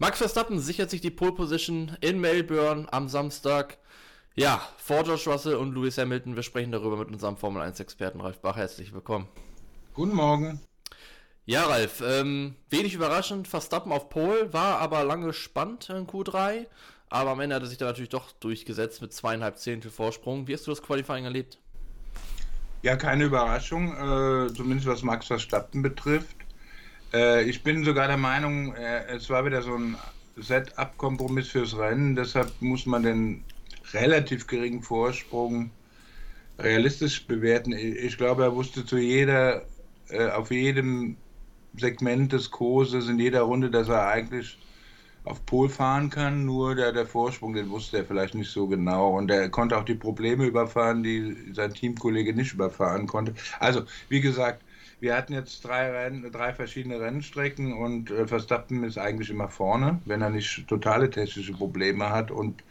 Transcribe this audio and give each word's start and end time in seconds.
Max 0.00 0.16
Verstappen 0.16 0.60
sichert 0.60 0.88
sich 0.88 1.02
die 1.02 1.10
Pole 1.10 1.32
Position 1.32 1.94
in 2.00 2.22
Melbourne 2.22 2.90
am 2.90 3.10
Samstag. 3.10 3.76
Ja, 4.34 4.66
vor 4.78 5.04
George 5.04 5.24
Russell 5.26 5.56
und 5.56 5.74
Lewis 5.74 5.98
Hamilton. 5.98 6.36
Wir 6.36 6.42
sprechen 6.42 6.72
darüber 6.72 6.96
mit 6.96 7.08
unserem 7.08 7.36
Formel 7.36 7.60
1-Experten 7.60 8.22
Ralf 8.22 8.40
Bach. 8.40 8.56
Herzlich 8.56 8.94
willkommen. 8.94 9.28
Guten 9.92 10.14
Morgen. 10.14 10.62
Ja, 11.44 11.64
Ralf, 11.64 12.02
ähm, 12.02 12.54
wenig 12.70 12.94
überraschend, 12.94 13.46
Verstappen 13.46 13.92
auf 13.92 14.08
Pole, 14.08 14.50
war 14.54 14.78
aber 14.78 15.04
lange 15.04 15.34
spannend 15.34 15.90
in 15.90 16.06
Q3, 16.06 16.66
aber 17.10 17.32
am 17.32 17.40
Ende 17.40 17.56
hat 17.56 17.62
er 17.62 17.68
sich 17.68 17.76
dann 17.76 17.88
natürlich 17.88 18.08
doch 18.08 18.32
durchgesetzt 18.32 19.02
mit 19.02 19.12
zweieinhalb 19.12 19.58
Zehntel 19.58 19.90
Vorsprung. 19.90 20.46
Wie 20.48 20.54
hast 20.54 20.66
du 20.66 20.70
das 20.70 20.80
Qualifying 20.80 21.26
erlebt? 21.26 21.58
Ja, 22.80 22.96
keine 22.96 23.24
Überraschung, 23.24 23.92
äh, 23.92 24.54
zumindest 24.54 24.86
was 24.86 25.02
Max 25.02 25.26
Verstappen 25.26 25.82
betrifft. 25.82 26.39
Äh, 27.12 27.44
ich 27.44 27.62
bin 27.62 27.84
sogar 27.84 28.06
der 28.08 28.16
Meinung, 28.16 28.74
äh, 28.74 29.06
es 29.06 29.28
war 29.30 29.44
wieder 29.44 29.62
so 29.62 29.74
ein 29.74 29.96
Set-Up-Kompromiss 30.36 31.48
fürs 31.48 31.76
Rennen, 31.76 32.14
deshalb 32.16 32.52
muss 32.60 32.86
man 32.86 33.02
den 33.02 33.44
relativ 33.92 34.46
geringen 34.46 34.82
Vorsprung 34.82 35.70
realistisch 36.58 37.26
bewerten. 37.26 37.72
Ich 37.72 38.16
glaube, 38.16 38.44
er 38.44 38.54
wusste 38.54 38.84
zu 38.84 38.98
jeder, 38.98 39.62
äh, 40.08 40.28
auf 40.28 40.50
jedem 40.50 41.16
Segment 41.76 42.32
des 42.32 42.50
Kurses, 42.50 43.08
in 43.08 43.18
jeder 43.18 43.42
Runde, 43.42 43.70
dass 43.70 43.88
er 43.88 44.06
eigentlich 44.08 44.58
auf 45.24 45.44
Pol 45.46 45.68
fahren 45.68 46.10
kann, 46.10 46.44
nur 46.46 46.74
der, 46.74 46.92
der 46.92 47.06
Vorsprung, 47.06 47.52
den 47.54 47.70
wusste 47.70 47.98
er 47.98 48.04
vielleicht 48.04 48.34
nicht 48.34 48.50
so 48.50 48.66
genau 48.66 49.16
und 49.18 49.30
er 49.30 49.50
konnte 49.50 49.76
auch 49.76 49.84
die 49.84 49.94
Probleme 49.94 50.46
überfahren, 50.46 51.02
die 51.02 51.52
sein 51.54 51.74
Teamkollege 51.74 52.34
nicht 52.34 52.54
überfahren 52.54 53.06
konnte. 53.06 53.34
Also, 53.58 53.82
wie 54.08 54.20
gesagt, 54.20 54.64
wir 55.00 55.16
hatten 55.16 55.32
jetzt 55.32 55.64
drei, 55.64 55.90
Rennen, 55.90 56.30
drei 56.30 56.52
verschiedene 56.52 57.00
Rennstrecken 57.00 57.72
und 57.72 58.10
äh, 58.10 58.26
Verstappen 58.26 58.84
ist 58.84 58.98
eigentlich 58.98 59.30
immer 59.30 59.48
vorne, 59.48 60.00
wenn 60.04 60.22
er 60.22 60.30
nicht 60.30 60.66
totale 60.68 61.10
technische 61.10 61.52
Probleme 61.52 62.10
hat 62.10 62.30
und 62.30 62.62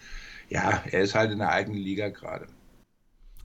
ja, 0.50 0.84
er 0.92 1.02
ist 1.02 1.16
halt 1.16 1.31
in 1.31 1.40
der 1.40 1.50
eigenen 1.50 1.80
Liga 1.80 2.09
gerade. 2.09 2.48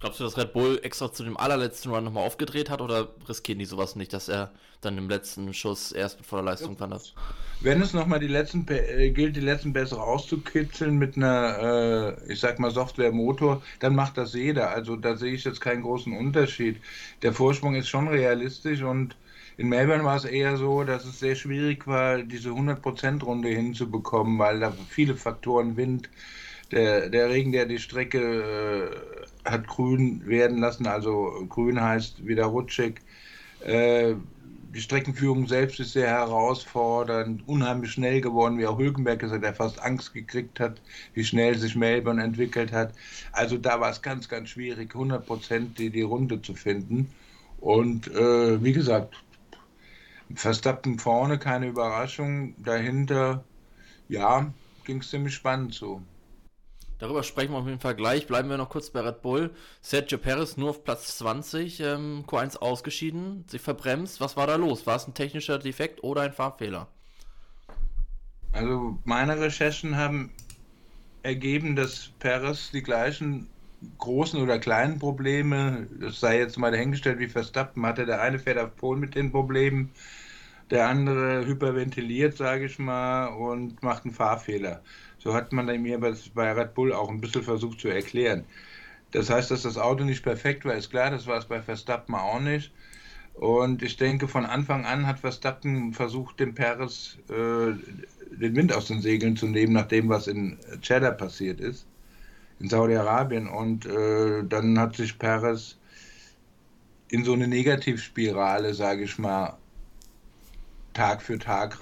Glaubst 0.04 0.20
du, 0.20 0.24
dass 0.24 0.36
Red 0.36 0.52
Bull 0.52 0.80
extra 0.82 1.10
zu 1.10 1.24
dem 1.24 1.38
allerletzten 1.38 1.90
Run 1.90 2.04
nochmal 2.04 2.26
aufgedreht 2.26 2.68
hat 2.68 2.82
oder 2.82 3.08
riskieren 3.26 3.58
die 3.58 3.64
sowas 3.64 3.96
nicht, 3.96 4.12
dass 4.12 4.28
er 4.28 4.50
dann 4.82 4.98
im 4.98 5.08
letzten 5.08 5.54
Schuss 5.54 5.92
erst 5.92 6.18
mit 6.18 6.26
voller 6.26 6.42
Leistung 6.42 6.78
wandert? 6.78 7.14
Wenn 7.62 7.80
es 7.80 7.94
nochmal 7.94 8.20
die 8.20 8.26
letzten 8.26 8.66
äh, 8.68 9.08
gilt, 9.12 9.34
die 9.34 9.40
letzten 9.40 9.72
besser 9.72 9.96
rauszukitzeln 9.96 10.98
mit 10.98 11.16
einer, 11.16 12.18
äh, 12.28 12.30
ich 12.30 12.38
sag 12.38 12.58
mal, 12.58 12.70
Software-Motor, 12.70 13.62
dann 13.80 13.94
macht 13.94 14.18
das 14.18 14.34
jeder. 14.34 14.72
Also 14.72 14.96
da 14.96 15.16
sehe 15.16 15.32
ich 15.32 15.44
jetzt 15.44 15.62
keinen 15.62 15.80
großen 15.80 16.14
Unterschied. 16.14 16.82
Der 17.22 17.32
Vorsprung 17.32 17.74
ist 17.74 17.88
schon 17.88 18.06
realistisch 18.06 18.82
und 18.82 19.16
in 19.56 19.70
Melbourne 19.70 20.04
war 20.04 20.16
es 20.16 20.26
eher 20.26 20.58
so, 20.58 20.84
dass 20.84 21.06
es 21.06 21.18
sehr 21.18 21.34
schwierig 21.34 21.86
war, 21.86 22.18
diese 22.18 22.50
100%-Runde 22.50 23.48
hinzubekommen, 23.48 24.38
weil 24.38 24.60
da 24.60 24.70
viele 24.90 25.16
Faktoren 25.16 25.78
Wind, 25.78 26.10
der, 26.74 27.08
der 27.08 27.30
Regen, 27.30 27.52
der 27.52 27.66
die 27.66 27.78
Strecke 27.78 28.90
äh, 29.44 29.48
hat 29.48 29.66
grün 29.66 30.26
werden 30.26 30.58
lassen, 30.58 30.86
also 30.86 31.46
grün 31.48 31.80
heißt 31.80 32.26
wieder 32.26 32.46
rutschig. 32.46 33.00
Äh, 33.60 34.14
die 34.74 34.80
Streckenführung 34.80 35.46
selbst 35.46 35.78
ist 35.78 35.92
sehr 35.92 36.08
herausfordernd, 36.08 37.46
unheimlich 37.46 37.92
schnell 37.92 38.20
geworden, 38.20 38.58
wie 38.58 38.66
auch 38.66 38.76
Hülkenberg 38.76 39.20
gesagt, 39.20 39.44
der 39.44 39.54
fast 39.54 39.80
Angst 39.80 40.12
gekriegt 40.12 40.58
hat, 40.58 40.82
wie 41.12 41.24
schnell 41.24 41.56
sich 41.56 41.76
Melbourne 41.76 42.22
entwickelt 42.22 42.72
hat. 42.72 42.92
Also 43.30 43.56
da 43.56 43.80
war 43.80 43.90
es 43.90 44.02
ganz, 44.02 44.28
ganz 44.28 44.48
schwierig, 44.48 44.92
100% 44.92 45.74
die, 45.78 45.90
die 45.90 46.02
Runde 46.02 46.42
zu 46.42 46.54
finden. 46.54 47.08
Und 47.60 48.08
äh, 48.08 48.62
wie 48.64 48.72
gesagt, 48.72 49.14
Verstappen 50.34 50.98
vorne, 50.98 51.38
keine 51.38 51.68
Überraschung. 51.68 52.54
Dahinter, 52.58 53.44
ja, 54.08 54.52
ging 54.84 54.98
es 54.98 55.10
ziemlich 55.10 55.34
spannend 55.34 55.74
so. 55.74 56.02
Darüber 56.98 57.22
sprechen 57.22 57.52
wir 57.52 57.58
auf 57.58 57.66
jeden 57.66 57.80
Fall 57.80 57.94
gleich. 57.94 58.26
Bleiben 58.26 58.48
wir 58.48 58.56
noch 58.56 58.68
kurz 58.68 58.90
bei 58.90 59.00
Red 59.00 59.22
Bull. 59.22 59.50
Sergio 59.80 60.18
Perez 60.18 60.56
nur 60.56 60.70
auf 60.70 60.84
Platz 60.84 61.18
20, 61.18 61.80
ähm, 61.80 62.24
Q1 62.26 62.58
ausgeschieden, 62.58 63.44
sich 63.48 63.60
verbremst. 63.60 64.20
Was 64.20 64.36
war 64.36 64.46
da 64.46 64.56
los? 64.56 64.86
War 64.86 64.96
es 64.96 65.06
ein 65.06 65.14
technischer 65.14 65.58
Defekt 65.58 66.02
oder 66.04 66.22
ein 66.22 66.32
Fahrfehler? 66.32 66.88
Also 68.52 68.98
meine 69.04 69.40
Recherchen 69.40 69.96
haben 69.96 70.30
ergeben, 71.24 71.74
dass 71.74 72.10
Perez 72.20 72.70
die 72.70 72.82
gleichen 72.82 73.48
großen 73.98 74.40
oder 74.40 74.58
kleinen 74.58 74.98
Probleme, 74.98 75.88
das 76.00 76.20
sei 76.20 76.38
jetzt 76.38 76.58
mal 76.58 76.70
dahingestellt, 76.70 77.18
wie 77.18 77.28
Verstappen 77.28 77.84
hatte. 77.84 78.06
Der 78.06 78.22
eine 78.22 78.38
fährt 78.38 78.58
auf 78.58 78.76
Pol 78.76 78.96
mit 78.96 79.14
den 79.14 79.32
Problemen, 79.32 79.90
der 80.70 80.88
andere 80.88 81.44
hyperventiliert, 81.46 82.36
sage 82.36 82.66
ich 82.66 82.78
mal, 82.78 83.26
und 83.26 83.82
macht 83.82 84.04
einen 84.04 84.14
Fahrfehler. 84.14 84.82
So 85.24 85.32
hat 85.32 85.52
man 85.52 85.66
mir 85.80 85.98
bei 85.98 86.52
Red 86.52 86.74
Bull 86.74 86.92
auch 86.92 87.08
ein 87.08 87.20
bisschen 87.20 87.42
versucht 87.42 87.80
zu 87.80 87.88
erklären. 87.88 88.44
Das 89.10 89.30
heißt, 89.30 89.50
dass 89.50 89.62
das 89.62 89.78
Auto 89.78 90.04
nicht 90.04 90.22
perfekt 90.22 90.64
war, 90.64 90.74
ist 90.74 90.90
klar, 90.90 91.10
das 91.10 91.26
war 91.26 91.38
es 91.38 91.46
bei 91.46 91.62
Verstappen 91.62 92.14
auch 92.14 92.40
nicht. 92.40 92.72
Und 93.34 93.82
ich 93.82 93.96
denke, 93.96 94.28
von 94.28 94.44
Anfang 94.44 94.84
an 94.84 95.06
hat 95.06 95.18
Verstappen 95.18 95.92
versucht, 95.92 96.38
dem 96.40 96.54
Perez 96.54 97.16
äh, 97.30 97.72
den 98.36 98.54
Wind 98.54 98.72
aus 98.72 98.86
den 98.86 99.00
Segeln 99.00 99.36
zu 99.36 99.46
nehmen, 99.46 99.72
nach 99.72 99.88
dem, 99.88 100.08
was 100.08 100.26
in 100.26 100.58
Cheddar 100.82 101.12
passiert 101.12 101.58
ist, 101.58 101.86
in 102.60 102.68
Saudi-Arabien. 102.68 103.48
Und 103.48 103.86
äh, 103.86 104.44
dann 104.44 104.78
hat 104.78 104.94
sich 104.96 105.18
Perez 105.18 105.78
in 107.08 107.24
so 107.24 107.32
eine 107.32 107.48
Negativspirale, 107.48 108.74
sage 108.74 109.04
ich 109.04 109.18
mal, 109.18 109.56
Tag 110.92 111.22
für 111.22 111.38
Tag 111.38 111.80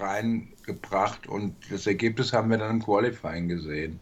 reingebracht 0.67 1.27
und 1.27 1.55
das 1.69 1.87
Ergebnis 1.87 2.33
haben 2.33 2.49
wir 2.49 2.57
dann 2.57 2.71
im 2.71 2.83
Qualifying 2.83 3.47
gesehen. 3.47 3.99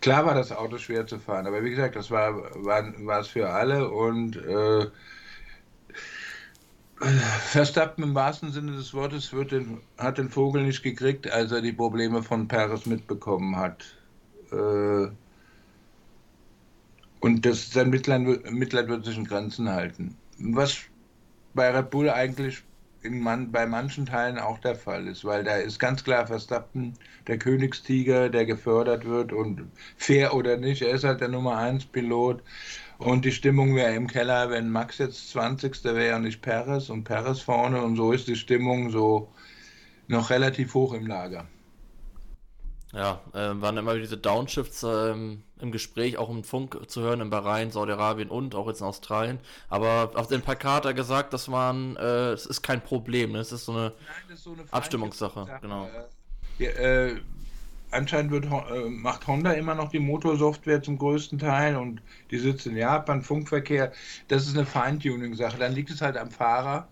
Klar 0.00 0.26
war 0.26 0.34
das 0.34 0.52
Auto 0.52 0.78
schwer 0.78 1.06
zu 1.06 1.18
fahren, 1.18 1.46
aber 1.46 1.64
wie 1.64 1.70
gesagt, 1.70 1.96
das 1.96 2.10
war, 2.10 2.34
war, 2.64 2.92
war 3.06 3.20
es 3.20 3.28
für 3.28 3.48
alle 3.48 3.88
und 3.88 4.36
äh, 4.36 4.86
Verstappen 7.50 8.04
im 8.04 8.14
wahrsten 8.14 8.52
Sinne 8.52 8.72
des 8.72 8.94
Wortes 8.94 9.30
den, 9.30 9.80
hat 9.98 10.18
den 10.18 10.28
Vogel 10.28 10.64
nicht 10.64 10.82
gekriegt, 10.82 11.30
als 11.30 11.52
er 11.52 11.62
die 11.62 11.72
Probleme 11.72 12.22
von 12.22 12.48
Paris 12.48 12.86
mitbekommen 12.86 13.56
hat. 13.56 13.84
Äh, 14.52 15.08
und 17.20 17.46
das, 17.46 17.70
sein 17.70 17.88
Mitleid, 17.88 18.50
Mitleid 18.50 18.88
wird 18.88 19.04
sich 19.04 19.16
in 19.16 19.24
Grenzen 19.24 19.68
halten. 19.70 20.16
Was 20.38 20.76
bei 21.54 21.70
Red 21.70 21.90
Bull 21.90 22.10
eigentlich 22.10 22.62
in 23.04 23.20
man, 23.20 23.52
bei 23.52 23.66
manchen 23.66 24.06
Teilen 24.06 24.38
auch 24.38 24.58
der 24.58 24.74
Fall 24.74 25.06
ist, 25.06 25.24
weil 25.24 25.44
da 25.44 25.56
ist 25.56 25.78
ganz 25.78 26.04
klar 26.04 26.26
Verstappen 26.26 26.94
der 27.26 27.38
Königstiger, 27.38 28.30
der 28.30 28.46
gefördert 28.46 29.04
wird 29.04 29.32
und 29.32 29.70
fair 29.96 30.34
oder 30.34 30.56
nicht, 30.56 30.82
er 30.82 30.94
ist 30.94 31.04
halt 31.04 31.20
der 31.20 31.28
Nummer 31.28 31.58
1 31.58 31.86
Pilot 31.86 32.42
und 32.98 33.24
die 33.24 33.32
Stimmung 33.32 33.74
wäre 33.76 33.94
im 33.94 34.06
Keller, 34.06 34.50
wenn 34.50 34.70
Max 34.70 34.98
jetzt 34.98 35.30
20. 35.30 35.84
wäre 35.84 36.08
ja 36.08 36.18
nicht 36.18 36.40
Perez 36.40 36.88
und 36.88 37.04
Perez 37.04 37.40
vorne 37.40 37.82
und 37.82 37.96
so 37.96 38.12
ist 38.12 38.26
die 38.26 38.36
Stimmung 38.36 38.90
so 38.90 39.28
noch 40.08 40.30
relativ 40.30 40.74
hoch 40.74 40.94
im 40.94 41.06
Lager. 41.06 41.46
Ja, 42.92 43.20
äh, 43.32 43.60
waren 43.60 43.76
immer 43.76 43.98
diese 43.98 44.16
Downshifts 44.16 44.84
ähm, 44.84 45.42
im 45.64 45.72
Gespräch, 45.72 46.16
auch 46.16 46.30
im 46.30 46.44
Funk 46.44 46.78
zu 46.88 47.00
hören, 47.00 47.20
in 47.20 47.30
Bahrain, 47.30 47.70
Saudi-Arabien 47.70 48.28
und 48.28 48.54
auch 48.54 48.68
jetzt 48.68 48.80
in 48.80 48.86
Australien. 48.86 49.40
Aber 49.68 50.12
auf 50.14 50.28
den 50.28 50.42
Plakat 50.42 50.74
hat 50.74 50.84
er 50.84 50.94
gesagt, 50.94 51.32
das 51.32 51.50
waren, 51.50 51.96
äh, 51.96 52.32
es 52.32 52.46
ist 52.46 52.62
kein 52.62 52.80
Problem, 52.80 53.32
ne? 53.32 53.38
es 53.38 53.50
ist 53.50 53.64
so 53.64 53.72
eine, 53.72 53.80
Nein, 53.80 54.34
ist 54.34 54.44
so 54.44 54.52
eine 54.52 54.62
Abstimmungssache. 54.70 55.46
Sache. 55.46 55.58
Genau. 55.60 55.88
Äh, 56.58 56.64
äh, 56.66 57.20
anscheinend 57.90 58.30
wird, 58.30 58.44
äh, 58.44 58.88
macht 58.88 59.26
Honda 59.26 59.52
immer 59.52 59.74
noch 59.74 59.90
die 59.90 59.98
Motorsoftware 59.98 60.82
zum 60.82 60.98
größten 60.98 61.38
Teil 61.38 61.76
und 61.76 62.02
die 62.30 62.38
sitzt 62.38 62.66
in 62.66 62.76
Japan, 62.76 63.22
Funkverkehr. 63.22 63.92
Das 64.28 64.46
ist 64.46 64.56
eine 64.56 64.66
Feintuning-Sache. 64.66 65.58
Dann 65.58 65.72
liegt 65.72 65.90
es 65.90 66.00
halt 66.00 66.16
am 66.16 66.30
Fahrer 66.30 66.88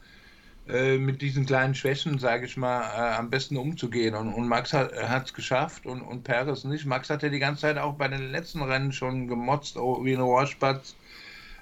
äh, 0.69 0.97
mit 0.97 1.23
diesen 1.23 1.45
kleinen 1.45 1.75
Schwächen, 1.75 2.19
sage 2.19 2.47
ich 2.47 2.57
mal, 2.57 2.83
äh, 2.83 3.17
am 3.17 3.31
besten 3.31 3.57
umzugehen. 3.57 4.15
Und, 4.15 4.33
und 4.33 4.47
Max 4.47 4.73
hat 4.73 4.93
es 5.25 5.35
geschafft 5.35 5.87
und, 5.87 6.03
und 6.03 6.23
Perez 6.23 6.65
nicht. 6.65 6.87
Max 6.87 7.11
hat 7.11 7.23
ja 7.23 7.29
die 7.29 7.41
ganze 7.41 7.63
Zeit 7.63 7.79
auch 7.79 7.95
bei 7.95 8.07
den 8.09 8.31
letzten 8.31 8.63
Rennen 8.63 8.93
schon 8.93 9.27
gemotzt, 9.27 9.77
oh, 9.77 10.05
wie 10.05 10.15
ein 10.15 10.21
Rohrspatz, 10.21 10.95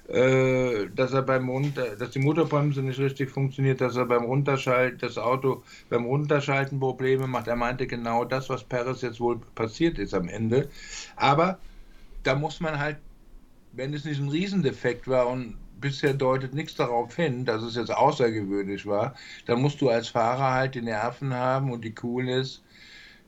äh, 0.09 0.89
dass 0.95 1.13
er 1.13 1.23
beim 1.23 1.49
Runter, 1.49 1.97
dass 1.97 2.11
die 2.11 2.19
Motorbremse 2.19 2.83
nicht 2.83 2.99
richtig 2.99 3.31
funktioniert, 3.31 3.81
dass 3.81 3.97
er 3.97 4.05
beim 4.05 4.25
Runterschalten, 4.25 4.99
das 4.99 5.17
Auto 5.17 5.63
beim 5.89 6.05
Runterschalten 6.05 6.79
Probleme 6.79 7.27
macht. 7.27 7.49
Er 7.49 7.57
meinte 7.57 7.87
genau 7.87 8.27
das, 8.27 8.51
was 8.51 8.65
Perez 8.65 9.01
jetzt 9.01 9.21
wohl 9.21 9.41
passiert 9.55 9.99
ist 9.99 10.13
am 10.13 10.29
Ende. 10.29 10.69
Aber 11.17 11.59
da 12.23 12.35
muss 12.35 12.61
man 12.61 12.79
halt, 12.79 12.99
wenn 13.73 13.95
es 13.95 14.05
nicht 14.05 14.21
ein 14.21 14.29
Riesendefekt 14.29 15.09
war 15.09 15.29
und 15.29 15.57
bisher 15.81 16.15
deutet 16.15 16.55
nichts 16.55 16.75
darauf 16.75 17.17
hin, 17.17 17.45
dass 17.45 17.63
es 17.63 17.77
jetzt 17.77 17.93
außergewöhnlich 17.93 18.87
war, 18.87 19.15
dann 19.47 19.63
musst 19.63 19.81
du 19.81 19.89
als 19.89 20.09
Fahrer 20.09 20.53
halt 20.53 20.75
die 20.75 20.83
Nerven 20.83 21.35
haben 21.35 21.73
und 21.73 21.85
die 21.85 21.95
Coolness, 21.95 22.63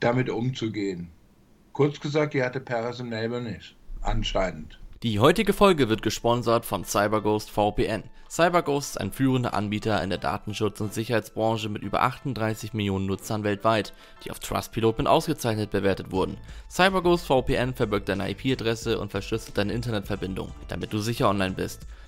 damit 0.00 0.28
umzugehen. 0.28 1.10
Kurz 1.72 2.00
gesagt, 2.00 2.34
die 2.34 2.42
hatte 2.42 2.60
Perez 2.60 3.00
im 3.00 3.08
Melbourne 3.08 3.50
nicht. 3.50 3.76
Anscheinend. 4.02 4.78
Die 5.02 5.18
heutige 5.18 5.52
Folge 5.52 5.88
wird 5.88 6.02
gesponsert 6.02 6.64
von 6.64 6.84
CyberGhost 6.84 7.50
VPN. 7.50 8.04
CyberGhost 8.30 8.90
ist 8.90 9.00
ein 9.00 9.10
führender 9.10 9.52
Anbieter 9.52 10.00
in 10.00 10.10
der 10.10 10.20
Datenschutz- 10.20 10.80
und 10.80 10.94
Sicherheitsbranche 10.94 11.68
mit 11.68 11.82
über 11.82 12.02
38 12.02 12.72
Millionen 12.72 13.06
Nutzern 13.06 13.42
weltweit, 13.42 13.92
die 14.24 14.30
auf 14.30 14.38
Trustpilot 14.38 14.98
mit 14.98 15.08
ausgezeichnet 15.08 15.70
bewertet 15.70 16.12
wurden. 16.12 16.38
CyberGhost 16.70 17.26
VPN 17.26 17.74
verbirgt 17.74 18.08
deine 18.08 18.30
IP-Adresse 18.30 18.98
und 19.00 19.10
verschlüsselt 19.10 19.58
deine 19.58 19.72
Internetverbindung, 19.72 20.52
damit 20.68 20.92
du 20.92 20.98
sicher 20.98 21.28
online 21.28 21.54
bist. 21.54 21.86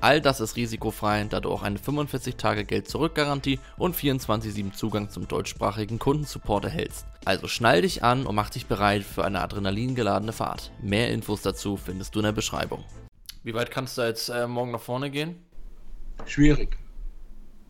All 0.00 0.20
das 0.20 0.40
ist 0.40 0.56
risikofrei, 0.56 1.24
da 1.24 1.40
du 1.40 1.50
auch 1.50 1.62
eine 1.62 1.78
45-Tage-Geld-Zurück-Garantie 1.78 3.58
und 3.78 3.96
24-7 3.96 4.72
Zugang 4.72 5.08
zum 5.08 5.26
deutschsprachigen 5.26 5.98
Kundensupport 5.98 6.64
erhältst. 6.64 7.06
Also 7.24 7.48
schnall 7.48 7.80
dich 7.82 8.04
an 8.04 8.26
und 8.26 8.34
mach 8.34 8.50
dich 8.50 8.66
bereit 8.66 9.04
für 9.04 9.24
eine 9.24 9.40
adrenalingeladene 9.40 10.32
Fahrt. 10.32 10.70
Mehr 10.82 11.10
Infos 11.10 11.40
dazu 11.40 11.78
findest 11.78 12.14
du 12.14 12.18
in 12.18 12.26
der 12.26 12.32
Beschreibung. 12.32 12.84
Wie 13.42 13.54
weit 13.54 13.70
kannst 13.70 13.96
du 13.96 14.02
jetzt 14.02 14.28
äh, 14.28 14.46
morgen 14.46 14.70
nach 14.70 14.80
vorne 14.80 15.10
gehen? 15.10 15.36
Schwierig. 16.26 16.76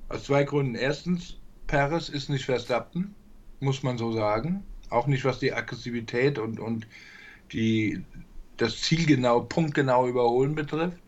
Aus 0.09 0.25
zwei 0.25 0.43
Gründen. 0.43 0.75
Erstens, 0.75 1.37
Paris 1.69 2.09
ist 2.09 2.29
nicht 2.29 2.45
Verstappen, 2.45 3.15
muss 3.61 3.85
man 3.85 3.99
so 3.99 4.13
sagen. 4.13 4.65
Auch 4.91 5.07
nicht, 5.07 5.25
was 5.25 5.39
die 5.39 5.53
Aggressivität 5.53 6.39
und, 6.39 6.59
und 6.59 6.89
die, 7.53 8.03
das 8.57 8.81
zielgenau, 8.83 9.41
punktgenau 9.43 10.09
überholen 10.09 10.55
betrifft. 10.55 10.99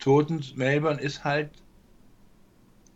Zweitens, 0.00 0.56
Melbourne 0.56 1.00
ist 1.00 1.24
halt, 1.24 1.50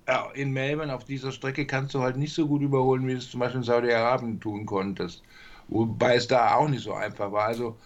ja, 0.08 0.30
in 0.34 0.52
Melbourne 0.52 0.94
auf 0.94 1.04
dieser 1.04 1.32
Strecke 1.32 1.66
kannst 1.66 1.94
du 1.94 2.00
halt 2.00 2.16
nicht 2.16 2.34
so 2.34 2.46
gut 2.46 2.62
überholen, 2.62 3.06
wie 3.06 3.12
es 3.12 3.30
zum 3.30 3.40
Beispiel 3.40 3.60
in 3.60 3.64
Saudi-Arabien 3.64 4.40
tun 4.40 4.66
konntest. 4.66 5.22
Wobei 5.68 6.16
es 6.16 6.26
da 6.26 6.54
auch 6.54 6.68
nicht 6.68 6.82
so 6.82 6.92
einfach 6.92 7.32
war. 7.32 7.46
Also 7.46 7.76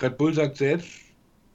Red 0.00 0.16
Bull 0.18 0.34
sagt 0.34 0.56
selbst, 0.56 0.88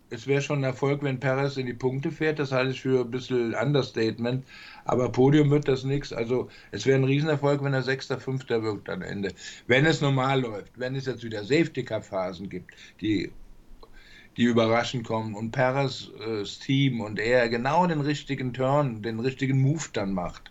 es 0.10 0.28
wäre 0.28 0.42
schon 0.42 0.60
ein 0.60 0.66
Erfolg, 0.66 1.02
wenn 1.02 1.20
Perez 1.20 1.58
in 1.58 1.66
die 1.66 1.74
Punkte 1.74 2.12
fährt. 2.12 2.38
Das 2.38 2.52
halte 2.52 2.72
ich 2.72 2.82
für 2.82 3.02
ein 3.02 3.10
bisschen 3.10 3.56
Understatement. 3.56 4.46
Aber 4.86 5.12
Podium 5.12 5.50
wird 5.50 5.68
das 5.68 5.84
nichts. 5.84 6.14
Also 6.14 6.50
es 6.72 6.86
wäre 6.86 7.00
ein 7.00 7.04
Riesenerfolg, 7.04 7.64
wenn 7.64 7.74
er 7.74 7.82
Sechster, 7.82 8.20
Fünfter 8.20 8.62
wirkt 8.62 8.90
am 8.90 9.02
Ende. 9.02 9.34
Wenn 9.66 9.86
es 9.88 10.02
normal 10.02 10.42
läuft. 10.42 10.78
Wenn 10.78 10.96
es 10.96 11.08
jetzt 11.08 11.24
wieder 11.24 11.44
Safety-Car-Phasen 11.44 12.50
gibt, 12.50 12.72
die 13.02 13.32
die 14.38 14.44
überraschend 14.44 15.06
kommen 15.06 15.36
und 15.36 15.52
Perez 15.52 16.10
äh, 16.20 16.44
Team 16.44 17.02
und 17.02 17.20
er 17.20 17.50
genau 17.50 17.86
den 17.88 18.02
richtigen 18.02 18.54
Turn, 18.54 19.02
den 19.02 19.20
richtigen 19.20 19.62
Move 19.62 19.86
dann 19.94 20.14
macht, 20.14 20.50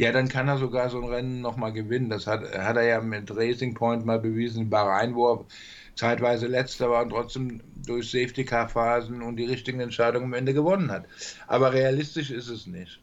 ja, 0.00 0.12
dann 0.12 0.28
kann 0.28 0.48
er 0.48 0.56
sogar 0.56 0.88
so 0.88 0.98
ein 0.98 1.08
Rennen 1.08 1.42
nochmal 1.42 1.74
gewinnen. 1.74 2.08
Das 2.08 2.26
hat, 2.26 2.40
hat 2.56 2.76
er 2.76 2.84
ja 2.84 3.00
mit 3.02 3.30
Racing 3.30 3.74
Point 3.74 4.06
mal 4.06 4.18
bewiesen, 4.18 4.62
in 4.62 4.70
Bahrain, 4.70 5.14
wo 5.14 5.34
er 5.34 5.46
zeitweise 5.94 6.46
letzter 6.46 6.88
war 6.88 7.02
und 7.02 7.10
trotzdem 7.10 7.60
durch 7.84 8.10
Safety-Car-Phasen 8.10 9.20
und 9.20 9.36
die 9.36 9.44
richtigen 9.44 9.80
Entscheidungen 9.80 10.24
am 10.24 10.32
Ende 10.32 10.54
gewonnen 10.54 10.90
hat. 10.90 11.04
Aber 11.46 11.74
realistisch 11.74 12.30
ist 12.30 12.48
es 12.48 12.66
nicht. 12.66 12.98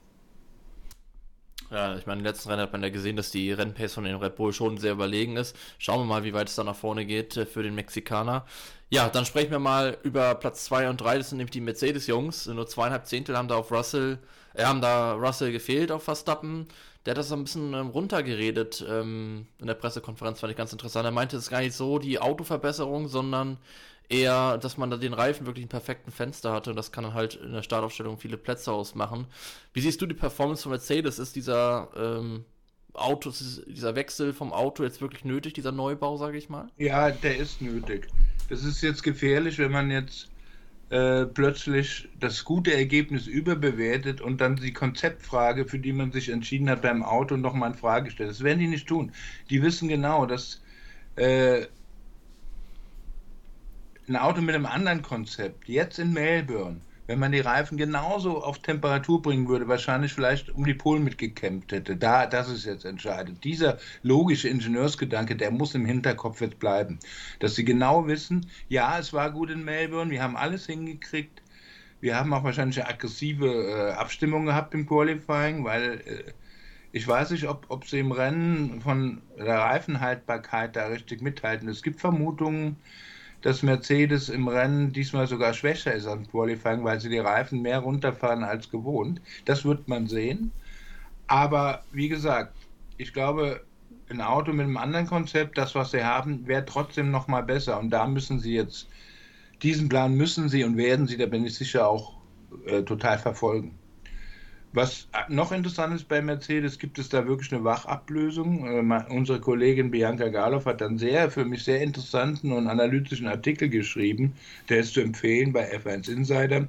Ja, 1.70 1.98
ich 1.98 2.06
meine, 2.06 2.20
im 2.20 2.26
letzten 2.26 2.50
Rennen 2.50 2.62
hat 2.62 2.72
man 2.72 2.82
ja 2.82 2.90
gesehen, 2.90 3.18
dass 3.18 3.30
die 3.30 3.52
Rennpace 3.52 3.94
von 3.94 4.06
den 4.06 4.16
Red 4.16 4.36
Bull 4.38 4.54
schon 4.54 4.78
sehr 4.78 4.94
überlegen 4.94 5.36
ist. 5.36 5.56
Schauen 5.78 6.00
wir 6.00 6.06
mal, 6.06 6.24
wie 6.24 6.34
weit 6.34 6.48
es 6.48 6.56
da 6.56 6.64
nach 6.64 6.76
vorne 6.76 7.06
geht 7.06 7.36
äh, 7.36 7.46
für 7.46 7.62
den 7.62 7.76
Mexikaner. 7.76 8.46
Ja, 8.90 9.10
dann 9.10 9.26
sprechen 9.26 9.52
wir 9.52 9.60
mal 9.60 9.98
über 10.04 10.34
Platz 10.36 10.64
2 10.66 10.90
und 10.90 11.02
3, 11.02 11.18
das 11.18 11.30
sind 11.30 11.40
nämlich 11.40 11.52
die 11.52 11.60
Mercedes-Jungs. 11.60 12.48
Nur 12.48 12.68
zweieinhalb 12.68 13.06
Zehntel 13.06 13.36
haben 13.36 13.50
da 13.50 13.56
auf 13.58 13.70
Russell, 13.70 14.20
äh, 14.54 14.64
haben 14.64 14.80
da 14.80 15.14
Russell 15.14 15.52
gefehlt 15.52 15.92
auf 15.92 16.04
Verstappen. 16.04 16.68
Der 17.06 17.12
hat 17.12 17.18
das 17.18 17.34
ein 17.34 17.44
bisschen 17.44 17.74
ähm, 17.74 17.88
runtergeredet 17.88 18.86
ähm, 18.90 19.48
in 19.60 19.68
der 19.68 19.74
Pressekonferenz, 19.74 20.40
fand 20.40 20.52
ich 20.52 20.58
ganz 20.58 20.72
interessant. 20.72 21.06
Er 21.06 21.12
meinte, 21.12 21.36
es 21.36 21.44
ist 21.44 21.50
gar 21.50 21.62
nicht 21.62 21.76
so 21.76 22.00
die 22.00 22.20
Autoverbesserung, 22.20 23.10
sondern 23.10 23.58
eher, 24.10 24.58
dass 24.58 24.78
man 24.78 24.90
da 24.90 24.98
den 24.98 25.14
Reifen 25.14 25.46
wirklich 25.46 25.64
einen 25.64 25.70
perfekten 25.70 26.12
Fenster 26.12 26.54
hatte 26.54 26.70
und 26.70 26.76
das 26.76 26.92
kann 26.92 27.04
dann 27.04 27.14
halt 27.14 27.36
in 27.36 27.54
der 27.54 27.64
Startaufstellung 27.64 28.18
viele 28.18 28.38
Plätze 28.38 28.72
ausmachen. 28.72 29.28
Wie 29.74 29.82
siehst 29.82 30.02
du 30.02 30.06
die 30.06 30.14
Performance 30.14 30.64
von 30.64 30.72
Mercedes? 30.72 31.20
Ist 31.20 31.36
dieser 31.36 31.90
ähm, 31.96 32.46
Auto, 32.94 33.32
dieser 33.32 33.96
Wechsel 33.96 34.34
vom 34.34 34.54
Auto 34.54 34.84
jetzt 34.84 35.02
wirklich 35.02 35.26
nötig, 35.26 35.54
dieser 35.54 35.72
Neubau, 35.72 36.18
sage 36.18 36.38
ich 36.38 36.50
mal? 36.50 36.68
Ja, 36.78 37.12
der 37.12 37.38
ist 37.38 37.62
nötig. 37.62 38.08
Das 38.50 38.64
ist 38.64 38.82
jetzt 38.82 39.04
gefährlich, 39.04 39.60
wenn 39.60 39.72
man 39.72 39.92
jetzt 39.92 40.30
äh, 40.90 41.26
plötzlich 41.26 42.08
das 42.18 42.46
gute 42.46 42.74
Ergebnis 42.74 43.28
überbewertet 43.28 44.22
und 44.22 44.40
dann 44.40 44.56
die 44.56 44.72
Konzeptfrage, 44.72 45.66
für 45.66 45.80
die 45.80 45.92
man 45.92 46.14
sich 46.14 46.30
entschieden 46.30 46.70
hat 46.70 46.82
beim 46.82 47.04
Auto, 47.04 47.36
nochmal 47.36 47.72
in 47.72 47.78
Frage 47.78 48.10
stellt. 48.10 48.30
Das 48.30 48.42
werden 48.42 48.60
die 48.60 48.68
nicht 48.68 48.88
tun. 48.88 49.12
Die 49.50 49.62
wissen 49.62 49.90
genau, 49.90 50.26
dass 50.26 50.62
äh, 51.18 51.66
ein 54.08 54.16
Auto 54.16 54.42
mit 54.42 54.56
einem 54.56 54.66
anderen 54.66 55.02
Konzept, 55.02 55.68
jetzt 55.68 56.00
in 56.00 56.14
Melbourne, 56.14 56.80
wenn 57.08 57.20
man 57.20 57.32
die 57.32 57.40
Reifen 57.40 57.78
genauso 57.78 58.44
auf 58.44 58.60
Temperatur 58.60 59.22
bringen 59.22 59.48
würde, 59.48 59.68
wahrscheinlich 59.68 60.14
vielleicht 60.14 60.50
um 60.50 60.66
die 60.66 60.74
Polen 60.74 61.04
mitgekämpft 61.04 61.72
hätte. 61.72 61.96
Da, 61.96 62.26
das 62.26 62.50
ist 62.50 62.66
jetzt 62.66 62.86
entscheidend. 62.86 63.44
Dieser 63.44 63.78
logische 64.04 64.50
Ingenieursgedanke, 64.50 65.36
der 65.36 65.52
muss 65.52 65.76
im 65.76 65.86
Hinterkopf 65.86 66.42
jetzt 66.42 66.60
bleiben. 66.60 67.00
Dass 67.40 67.56
sie 67.56 67.66
genau 67.66 68.08
wissen, 68.08 68.50
ja, 68.70 68.98
es 69.00 69.14
war 69.14 69.32
gut 69.32 69.50
in 69.50 69.64
Melbourne, 69.64 70.12
wir 70.12 70.22
haben 70.22 70.38
alles 70.38 70.66
hingekriegt. 70.66 71.42
Wir 72.00 72.16
haben 72.16 72.34
auch 72.34 72.44
wahrscheinlich 72.44 72.80
eine 72.80 72.90
aggressive 72.90 73.48
äh, 73.48 73.92
Abstimmung 73.94 74.46
gehabt 74.46 74.74
im 74.74 74.86
Qualifying, 74.86 75.64
weil 75.64 76.02
äh, 76.06 76.32
ich 76.92 77.08
weiß 77.08 77.32
nicht, 77.32 77.48
ob, 77.48 77.66
ob 77.70 77.86
sie 77.86 78.00
im 78.00 78.12
Rennen 78.12 78.82
von 78.82 79.22
der 79.38 79.60
Reifenhaltbarkeit 79.60 80.76
da 80.76 80.88
richtig 80.88 81.22
mithalten. 81.22 81.68
Es 81.68 81.84
gibt 81.84 82.00
Vermutungen, 82.00 82.78
dass 83.42 83.64
Mercedes 83.64 84.30
im 84.30 84.48
Rennen 84.48 84.92
diesmal 84.92 85.28
sogar 85.28 85.54
schwächer 85.54 85.94
ist 85.94 86.08
am 86.08 86.28
Qualifying, 86.28 86.84
weil 86.84 87.00
sie 87.00 87.10
die 87.10 87.20
Reifen 87.20 87.62
mehr 87.62 87.80
runterfahren 87.80 88.44
als 88.44 88.70
gewohnt. 88.70 89.22
Das 89.46 89.64
wird 89.64 89.88
man 89.88 90.08
sehen. 90.08 90.52
Aber 91.28 91.84
wie 91.92 92.10
gesagt, 92.10 92.56
ich 92.98 93.14
glaube, 93.14 93.62
ein 94.10 94.22
Auto 94.22 94.54
mit 94.54 94.66
einem 94.66 94.78
anderen 94.78 95.08
Konzept, 95.08 95.58
das, 95.58 95.76
was 95.76 95.92
sie 95.92 96.04
haben, 96.04 96.48
wäre 96.48 96.66
trotzdem 96.66 97.12
noch 97.12 97.28
mal 97.28 97.44
besser. 97.44 97.80
Und 97.80 97.90
da 97.90 98.08
müssen 98.08 98.40
sie 98.40 98.54
jetzt, 98.54 98.88
diesen 99.62 99.90
Plan 99.90 100.16
müssen 100.16 100.50
sie 100.50 100.64
und 100.64 100.78
werden 100.78 101.08
sie, 101.08 101.18
da 101.18 101.26
bin 101.26 101.46
ich 101.46 101.56
sicher, 101.56 101.88
auch 101.88 102.14
äh, 102.66 102.84
total 102.84 103.20
verfolgen. 103.20 103.78
Was 104.78 105.08
noch 105.28 105.52
interessant 105.52 105.96
ist 105.96 106.08
bei 106.08 106.22
Mercedes, 106.22 106.78
gibt 106.78 107.00
es 107.00 107.10
da 107.10 107.26
wirklich 107.26 107.52
eine 107.52 107.64
Wachablösung. 107.64 108.92
Äh, 108.92 109.06
unsere 109.10 109.42
Kollegin 109.42 109.90
Bianca 109.90 110.28
Galoff 110.28 110.68
hat 110.68 110.82
dann 110.82 111.00
sehr, 111.00 111.32
für 111.32 111.46
mich 111.46 111.64
sehr 111.64 111.82
interessanten 111.82 112.52
und 112.52 112.68
analytischen 112.68 113.26
Artikel 113.26 113.70
geschrieben. 113.70 114.36
Der 114.70 114.78
ist 114.78 114.94
zu 114.94 115.02
empfehlen 115.02 115.52
bei 115.52 115.76
F1 115.76 116.12
Insider. 116.12 116.68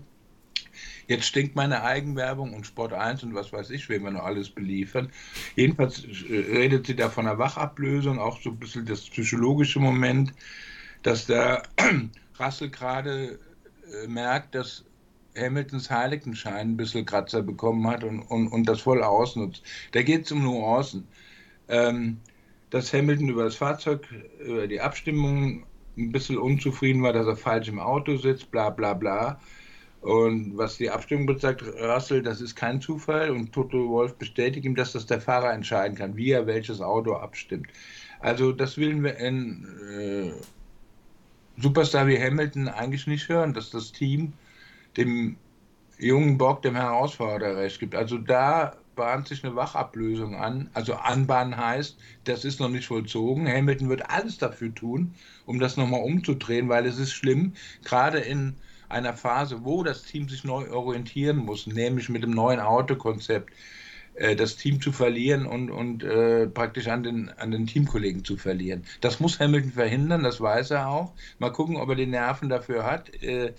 Jetzt 1.06 1.26
stinkt 1.26 1.54
meine 1.54 1.82
Eigenwerbung 1.82 2.54
und 2.54 2.66
Sport 2.66 2.94
1 2.94 3.24
und 3.24 3.34
was 3.34 3.52
weiß 3.52 3.68
ich, 3.68 3.90
wen 3.90 4.02
wir 4.02 4.10
noch 4.10 4.24
alles 4.24 4.48
beliefern. 4.48 5.10
Jedenfalls 5.54 6.02
äh, 6.30 6.56
redet 6.56 6.86
sie 6.86 6.96
da 6.96 7.10
von 7.10 7.26
einer 7.26 7.38
Wachablösung, 7.38 8.18
auch 8.18 8.40
so 8.40 8.48
ein 8.48 8.56
bisschen 8.56 8.86
das 8.86 9.02
psychologische 9.02 9.80
Moment, 9.80 10.32
dass 11.02 11.26
der 11.26 11.62
Russell 12.40 12.70
gerade 12.70 13.38
äh, 14.02 14.06
merkt, 14.06 14.54
dass 14.54 14.86
Hamiltons 15.36 15.90
Heiligenschein 15.90 16.70
ein 16.70 16.76
bisschen 16.76 17.04
Kratzer 17.04 17.42
bekommen 17.42 17.86
hat 17.86 18.04
und, 18.04 18.22
und, 18.22 18.48
und 18.48 18.68
das 18.68 18.80
voll 18.80 19.02
ausnutzt. 19.02 19.62
Da 19.92 20.02
geht 20.02 20.24
es 20.24 20.32
um 20.32 20.42
Nuancen. 20.42 21.06
Ähm, 21.68 22.18
dass 22.70 22.92
Hamilton 22.92 23.30
über 23.30 23.44
das 23.44 23.56
Fahrzeug, 23.56 24.06
über 24.40 24.66
die 24.66 24.80
Abstimmung 24.80 25.64
ein 25.96 26.12
bisschen 26.12 26.38
unzufrieden 26.38 27.02
war, 27.02 27.12
dass 27.12 27.26
er 27.26 27.36
falsch 27.36 27.68
im 27.68 27.80
Auto 27.80 28.16
sitzt, 28.16 28.50
bla 28.50 28.70
bla 28.70 28.94
bla. 28.94 29.40
Und 30.00 30.56
was 30.56 30.76
die 30.76 30.90
Abstimmung 30.90 31.26
betrifft, 31.26 31.64
Russell, 31.80 32.22
das 32.22 32.40
ist 32.40 32.54
kein 32.54 32.80
Zufall 32.80 33.30
und 33.30 33.52
Toto 33.52 33.88
Wolf 33.88 34.14
bestätigt 34.14 34.64
ihm, 34.64 34.76
dass 34.76 34.92
das 34.92 35.06
der 35.06 35.20
Fahrer 35.20 35.52
entscheiden 35.52 35.96
kann, 35.96 36.16
wie 36.16 36.30
er 36.30 36.46
welches 36.46 36.80
Auto 36.80 37.14
abstimmt. 37.14 37.68
Also 38.20 38.52
das 38.52 38.76
will 38.76 39.02
wir 39.02 39.16
in 39.16 39.66
äh, 39.90 41.60
Superstar 41.60 42.06
wie 42.06 42.18
Hamilton 42.18 42.68
eigentlich 42.68 43.08
nicht 43.08 43.28
hören, 43.28 43.54
dass 43.54 43.70
das 43.70 43.90
Team 43.90 44.34
dem 44.98 45.36
jungen 45.98 46.38
Bock 46.38 46.62
dem 46.62 46.76
Herausforderer 46.76 47.56
recht 47.56 47.80
gibt. 47.80 47.94
Also 47.94 48.18
da 48.18 48.76
bahnt 48.94 49.28
sich 49.28 49.44
eine 49.44 49.54
Wachablösung 49.54 50.34
an. 50.34 50.70
Also 50.74 50.94
anbahnen 50.94 51.56
heißt, 51.56 51.96
das 52.24 52.44
ist 52.44 52.60
noch 52.60 52.68
nicht 52.68 52.86
vollzogen. 52.86 53.48
Hamilton 53.48 53.88
wird 53.88 54.10
alles 54.10 54.38
dafür 54.38 54.74
tun, 54.74 55.14
um 55.46 55.58
das 55.60 55.76
nochmal 55.76 56.02
umzudrehen, 56.02 56.68
weil 56.68 56.84
es 56.84 56.98
ist 56.98 57.12
schlimm, 57.12 57.54
gerade 57.84 58.18
in 58.18 58.56
einer 58.88 59.14
Phase, 59.14 59.64
wo 59.64 59.82
das 59.84 60.02
Team 60.02 60.28
sich 60.28 60.44
neu 60.44 60.70
orientieren 60.70 61.36
muss, 61.36 61.66
nämlich 61.66 62.08
mit 62.08 62.22
dem 62.22 62.30
neuen 62.30 62.58
Autokonzept, 62.58 63.52
äh, 64.14 64.34
das 64.34 64.56
Team 64.56 64.80
zu 64.80 64.90
verlieren 64.90 65.46
und, 65.46 65.70
und 65.70 66.02
äh, 66.02 66.48
praktisch 66.48 66.88
an 66.88 67.02
den, 67.04 67.28
an 67.38 67.52
den 67.52 67.66
Teamkollegen 67.66 68.24
zu 68.24 68.36
verlieren. 68.36 68.84
Das 69.00 69.20
muss 69.20 69.38
Hamilton 69.38 69.72
verhindern, 69.72 70.22
das 70.24 70.40
weiß 70.40 70.72
er 70.72 70.88
auch. 70.88 71.12
Mal 71.38 71.52
gucken, 71.52 71.76
ob 71.76 71.88
er 71.90 71.94
die 71.94 72.06
Nerven 72.06 72.48
dafür 72.48 72.84
hat. 72.84 73.14
Äh, 73.22 73.52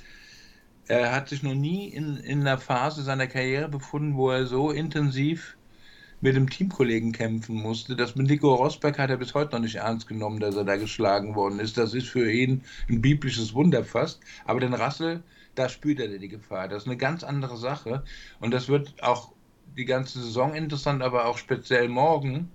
er 0.89 1.11
hat 1.11 1.29
sich 1.29 1.43
noch 1.43 1.53
nie 1.53 1.87
in, 1.87 2.17
in 2.17 2.41
einer 2.41 2.57
Phase 2.57 3.03
seiner 3.03 3.27
Karriere 3.27 3.69
befunden, 3.69 4.15
wo 4.15 4.31
er 4.31 4.47
so 4.47 4.71
intensiv 4.71 5.55
mit 6.19 6.35
dem 6.35 6.49
Teamkollegen 6.49 7.11
kämpfen 7.11 7.55
musste. 7.55 7.95
Das 7.95 8.15
mit 8.15 8.27
Nico 8.27 8.53
Rosberg 8.55 8.97
hat 8.97 9.11
er 9.11 9.17
bis 9.17 9.35
heute 9.35 9.53
noch 9.53 9.61
nicht 9.61 9.75
ernst 9.75 10.07
genommen, 10.07 10.39
dass 10.39 10.55
er 10.55 10.65
da 10.65 10.75
geschlagen 10.77 11.35
worden 11.35 11.59
ist. 11.59 11.77
Das 11.77 11.93
ist 11.93 12.07
für 12.07 12.29
ihn 12.29 12.63
ein 12.89 13.01
biblisches 13.01 13.53
Wunder 13.53 13.85
fast. 13.85 14.19
Aber 14.45 14.59
den 14.59 14.73
Russell, 14.73 15.21
da 15.55 15.69
spürt 15.69 15.99
er 15.99 16.07
die 16.07 16.27
Gefahr. 16.27 16.67
Das 16.67 16.83
ist 16.83 16.87
eine 16.87 16.97
ganz 16.97 17.23
andere 17.23 17.57
Sache. 17.57 18.03
Und 18.39 18.51
das 18.51 18.67
wird 18.67 19.01
auch 19.03 19.31
die 19.77 19.85
ganze 19.85 20.19
Saison 20.19 20.55
interessant, 20.55 21.03
aber 21.03 21.25
auch 21.25 21.37
speziell 21.37 21.87
morgen. 21.87 22.51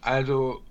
Also 0.00 0.62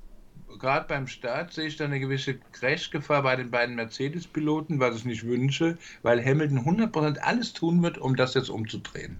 gerade 0.57 0.87
beim 0.87 1.07
Start 1.07 1.53
sehe 1.53 1.67
ich 1.67 1.77
da 1.77 1.85
eine 1.85 1.99
gewisse 1.99 2.35
Crashgefahr 2.53 3.23
bei 3.23 3.35
den 3.35 3.51
beiden 3.51 3.75
Mercedes-Piloten, 3.75 4.79
was 4.79 4.97
ich 4.97 5.05
nicht 5.05 5.25
wünsche, 5.25 5.77
weil 6.01 6.23
Hamilton 6.23 6.59
100% 6.59 7.19
alles 7.19 7.53
tun 7.53 7.83
wird, 7.83 7.97
um 7.97 8.15
das 8.15 8.33
jetzt 8.33 8.49
umzudrehen. 8.49 9.19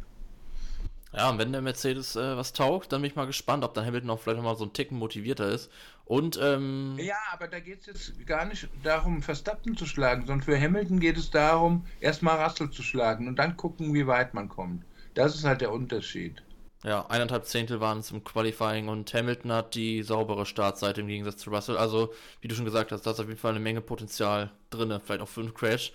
Ja, 1.11 1.31
und 1.31 1.39
wenn 1.39 1.51
der 1.51 1.61
Mercedes 1.61 2.15
äh, 2.15 2.37
was 2.37 2.53
taugt, 2.53 2.91
dann 2.91 3.01
bin 3.01 3.09
ich 3.09 3.15
mal 3.15 3.25
gespannt, 3.25 3.63
ob 3.63 3.73
dann 3.73 3.85
Hamilton 3.85 4.11
auch 4.11 4.19
vielleicht 4.19 4.37
nochmal 4.37 4.55
so 4.55 4.63
einen 4.63 4.73
Ticken 4.73 4.97
motivierter 4.97 5.49
ist. 5.49 5.71
Und, 6.05 6.39
ähm... 6.41 6.97
Ja, 6.99 7.17
aber 7.31 7.47
da 7.47 7.59
geht 7.59 7.81
es 7.81 7.87
jetzt 7.87 8.27
gar 8.27 8.45
nicht 8.45 8.67
darum, 8.83 9.23
Verstappen 9.23 9.75
zu 9.75 9.87
schlagen, 9.87 10.27
sondern 10.27 10.45
für 10.45 10.59
Hamilton 10.59 10.99
geht 10.99 11.17
es 11.17 11.31
darum, 11.31 11.85
erstmal 11.99 12.41
Russell 12.43 12.69
zu 12.69 12.83
schlagen 12.83 13.27
und 13.27 13.37
dann 13.37 13.57
gucken, 13.57 13.93
wie 13.93 14.05
weit 14.05 14.35
man 14.35 14.49
kommt. 14.49 14.83
Das 15.15 15.35
ist 15.35 15.45
halt 15.45 15.61
der 15.61 15.71
Unterschied. 15.71 16.43
Ja, 16.83 17.05
eineinhalb 17.07 17.45
Zehntel 17.45 17.81
waren 17.81 17.99
es 17.99 18.11
im 18.11 18.23
Qualifying 18.23 18.87
und 18.87 19.13
Hamilton 19.13 19.51
hat 19.51 19.75
die 19.75 20.01
saubere 20.01 20.45
Startseite 20.45 21.01
im 21.01 21.07
Gegensatz 21.07 21.37
zu 21.37 21.49
Russell. 21.49 21.77
Also, 21.77 22.13
wie 22.39 22.47
du 22.47 22.55
schon 22.55 22.63
gesagt 22.63 22.93
hast, 22.93 23.05
da 23.05 23.11
ist 23.11 23.19
auf 23.19 23.27
jeden 23.27 23.39
Fall 23.39 23.51
eine 23.51 23.59
Menge 23.59 23.81
Potenzial 23.81 24.51
drin, 24.69 24.97
vielleicht 25.03 25.21
auch 25.21 25.27
für 25.27 25.41
einen 25.41 25.53
Crash. 25.53 25.91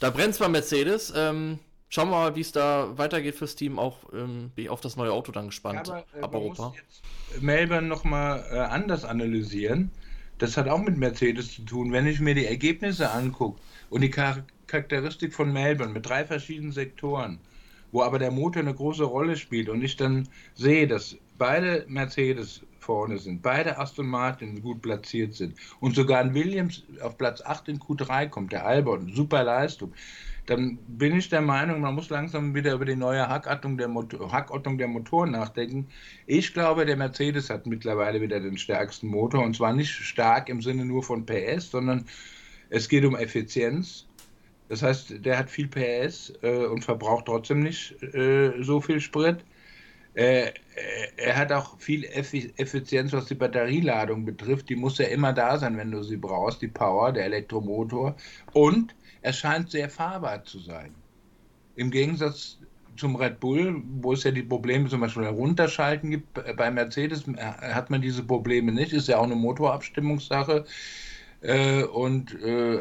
Da 0.00 0.08
brennt 0.08 0.32
es 0.32 0.38
bei 0.38 0.48
Mercedes. 0.48 1.12
Ähm, 1.14 1.58
schauen 1.90 2.08
wir 2.08 2.16
mal, 2.16 2.34
wie 2.34 2.40
es 2.40 2.50
da 2.50 2.96
weitergeht 2.96 3.34
fürs 3.34 3.56
Team. 3.56 3.78
Auch 3.78 3.98
ähm, 4.14 4.50
bin 4.54 4.64
ich 4.64 4.70
auf 4.70 4.80
das 4.80 4.96
neue 4.96 5.12
Auto 5.12 5.32
dann 5.32 5.46
gespannt. 5.46 5.88
Ja, 5.88 5.94
aber, 5.94 6.18
äh, 6.18 6.22
ab 6.22 6.34
Europa. 6.34 6.74
Melbourne 7.40 7.86
nochmal 7.86 8.42
äh, 8.50 8.58
anders 8.58 9.04
analysieren. 9.04 9.90
Das 10.38 10.56
hat 10.56 10.66
auch 10.66 10.80
mit 10.80 10.96
Mercedes 10.96 11.52
zu 11.52 11.62
tun. 11.62 11.92
Wenn 11.92 12.06
ich 12.06 12.20
mir 12.20 12.34
die 12.34 12.46
Ergebnisse 12.46 13.10
angucke 13.10 13.60
und 13.90 14.00
die 14.00 14.10
Charakteristik 14.10 15.34
von 15.34 15.52
Melbourne 15.52 15.92
mit 15.92 16.06
drei 16.06 16.24
verschiedenen 16.24 16.72
Sektoren, 16.72 17.38
wo 17.92 18.02
aber 18.02 18.18
der 18.18 18.30
Motor 18.30 18.62
eine 18.62 18.74
große 18.74 19.04
Rolle 19.04 19.36
spielt 19.36 19.68
und 19.68 19.82
ich 19.82 19.96
dann 19.96 20.28
sehe, 20.54 20.88
dass 20.88 21.16
beide 21.38 21.84
Mercedes 21.88 22.62
vorne 22.80 23.18
sind, 23.18 23.42
beide 23.42 23.78
Aston 23.78 24.06
Martin 24.06 24.60
gut 24.60 24.82
platziert 24.82 25.34
sind 25.34 25.54
und 25.80 25.94
sogar 25.94 26.20
ein 26.20 26.34
Williams 26.34 26.82
auf 27.00 27.16
Platz 27.16 27.40
8 27.40 27.68
in 27.68 27.78
Q3 27.78 28.28
kommt, 28.28 28.52
der 28.52 28.66
Albon, 28.66 29.12
super 29.14 29.44
Leistung, 29.44 29.92
dann 30.46 30.78
bin 30.88 31.16
ich 31.16 31.28
der 31.28 31.40
Meinung, 31.40 31.80
man 31.80 31.94
muss 31.94 32.10
langsam 32.10 32.54
wieder 32.54 32.74
über 32.74 32.84
die 32.84 32.96
neue 32.96 33.28
Hackordnung 33.28 33.78
der, 33.78 33.86
Motor, 33.86 34.32
Hackordnung 34.32 34.76
der 34.76 34.88
Motoren 34.88 35.30
nachdenken. 35.30 35.86
Ich 36.26 36.52
glaube, 36.52 36.84
der 36.84 36.96
Mercedes 36.96 37.48
hat 37.48 37.66
mittlerweile 37.66 38.20
wieder 38.20 38.40
den 38.40 38.58
stärksten 38.58 39.06
Motor 39.06 39.44
und 39.44 39.54
zwar 39.54 39.72
nicht 39.72 39.92
stark 39.92 40.48
im 40.48 40.60
Sinne 40.60 40.84
nur 40.84 41.04
von 41.04 41.24
PS, 41.24 41.70
sondern 41.70 42.06
es 42.70 42.88
geht 42.88 43.04
um 43.04 43.14
Effizienz 43.14 44.08
das 44.72 44.82
heißt, 44.82 45.26
der 45.26 45.38
hat 45.38 45.50
viel 45.50 45.68
PS 45.68 46.32
äh, 46.40 46.64
und 46.64 46.82
verbraucht 46.82 47.26
trotzdem 47.26 47.60
nicht 47.60 48.02
äh, 48.14 48.52
so 48.62 48.80
viel 48.80 49.00
Sprit. 49.00 49.44
Äh, 50.14 50.52
er 51.18 51.36
hat 51.36 51.52
auch 51.52 51.78
viel 51.78 52.04
Effizienz, 52.04 53.12
was 53.12 53.26
die 53.26 53.34
Batterieladung 53.34 54.24
betrifft. 54.24 54.70
Die 54.70 54.76
muss 54.76 54.96
ja 54.96 55.08
immer 55.08 55.34
da 55.34 55.58
sein, 55.58 55.76
wenn 55.76 55.90
du 55.90 56.02
sie 56.02 56.16
brauchst, 56.16 56.62
die 56.62 56.68
Power, 56.68 57.12
der 57.12 57.26
Elektromotor. 57.26 58.16
Und 58.54 58.94
er 59.20 59.34
scheint 59.34 59.70
sehr 59.70 59.90
fahrbar 59.90 60.42
zu 60.44 60.58
sein. 60.58 60.94
Im 61.76 61.90
Gegensatz 61.90 62.56
zum 62.96 63.16
Red 63.16 63.40
Bull, 63.40 63.82
wo 64.00 64.14
es 64.14 64.24
ja 64.24 64.30
die 64.30 64.42
Probleme 64.42 64.88
zum 64.88 65.02
Beispiel 65.02 65.26
runterschalten 65.26 66.12
gibt, 66.12 66.56
bei 66.56 66.70
Mercedes 66.70 67.28
äh, 67.28 67.42
hat 67.42 67.90
man 67.90 68.00
diese 68.00 68.22
Probleme 68.22 68.72
nicht. 68.72 68.94
Ist 68.94 69.08
ja 69.08 69.18
auch 69.18 69.24
eine 69.24 69.34
Motorabstimmungssache. 69.34 70.64
Äh, 71.42 71.82
und 71.82 72.40
äh, 72.42 72.80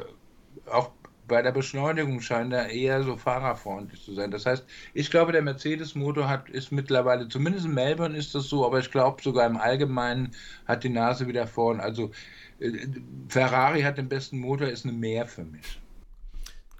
auch 0.72 0.92
bei 1.28 1.42
der 1.42 1.52
Beschleunigung 1.52 2.22
scheint 2.22 2.54
er 2.54 2.70
eher 2.70 3.04
so 3.04 3.18
fahrerfreundlich 3.18 4.04
zu 4.04 4.14
sein. 4.14 4.32
Das 4.32 4.46
heißt, 4.46 4.66
ich 4.94 5.10
glaube, 5.10 5.32
der 5.32 5.42
Mercedes-Motor 5.42 6.28
hat, 6.28 6.50
ist 6.50 6.72
mittlerweile, 6.72 7.28
zumindest 7.30 7.66
in 7.66 7.74
Melbourne 7.74 8.18
ist 8.18 8.36
das 8.36 8.46
so, 8.50 8.66
aber 8.66 8.80
ich 8.80 8.92
glaube 8.92 9.22
sogar 9.22 9.46
im 9.46 9.58
Allgemeinen 9.58 10.32
hat 10.68 10.84
die 10.84 10.90
Nase 10.90 11.28
wieder 11.28 11.48
vorn. 11.48 11.80
Also 11.80 12.12
äh, 12.60 12.88
Ferrari 13.30 13.82
hat 13.82 13.98
den 13.98 14.10
besten 14.10 14.40
Motor, 14.40 14.68
ist 14.68 14.86
eine 14.86 14.94
Mehr 14.94 15.28
für 15.28 15.44
mich. 15.44 15.80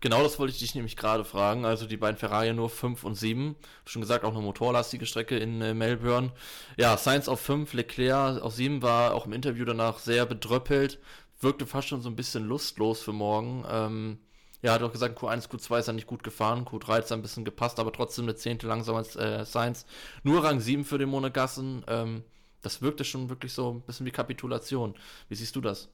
Genau 0.02 0.24
das 0.24 0.40
wollte 0.40 0.54
ich 0.54 0.60
dich 0.60 0.74
nämlich 0.74 0.98
gerade 0.98 1.24
fragen. 1.24 1.64
Also 1.64 1.86
die 1.86 1.96
beiden 1.96 2.18
Ferrari 2.18 2.52
nur 2.54 2.72
5 2.72 3.04
und 3.04 3.14
7. 3.14 3.56
Schon 3.86 4.02
gesagt, 4.02 4.26
auch 4.26 4.34
eine 4.34 4.42
motorlastige 4.42 5.06
Strecke 5.06 5.38
in 5.38 5.62
äh, 5.62 5.76
Melbourne. 5.76 6.32
Ja, 6.76 6.98
Sainz 6.98 7.28
auf 7.28 7.40
5, 7.40 7.74
Leclerc 7.74 8.42
auf 8.42 8.54
7 8.56 8.82
war 8.82 9.14
auch 9.14 9.28
im 9.28 9.34
Interview 9.34 9.64
danach 9.64 10.00
sehr 10.00 10.26
bedröppelt. 10.26 11.00
Wirkte 11.40 11.68
fast 11.68 11.88
schon 11.88 12.02
so 12.02 12.10
ein 12.10 12.16
bisschen 12.16 12.48
lustlos 12.48 13.02
für 13.02 13.14
morgen. 13.14 13.64
Ähm, 13.70 14.18
ja, 14.62 14.74
hat 14.74 14.84
auch 14.84 14.92
gesagt, 14.92 15.20
Q1, 15.20 15.50
Q2 15.50 15.80
ist 15.80 15.88
er 15.88 15.94
nicht 15.94 16.08
gut 16.08 16.24
gefahren, 16.24 16.66
Q3 16.66 17.00
ist 17.00 17.12
ein 17.12 17.22
bisschen 17.22 17.46
gepasst, 17.46 17.80
aber 17.80 17.92
trotzdem 17.92 18.26
eine 18.26 18.36
Zehnte 18.36 18.68
langsamer 18.68 19.00
als 19.00 19.16
äh, 19.16 19.44
Sainz. 19.46 19.86
Nur 20.24 20.44
Rang 20.44 20.60
7 20.60 20.86
für 20.86 20.98
den 20.98 21.10
Monegassen. 21.10 21.84
Ähm, 21.88 22.24
das 22.62 22.82
wirkte 22.82 23.04
schon 23.04 23.30
wirklich 23.30 23.54
so 23.54 23.72
ein 23.72 23.82
bisschen 23.82 24.06
wie 24.06 24.12
Kapitulation. 24.12 24.96
Wie 25.30 25.36
siehst 25.36 25.56
du 25.56 25.62
das? 25.62 25.90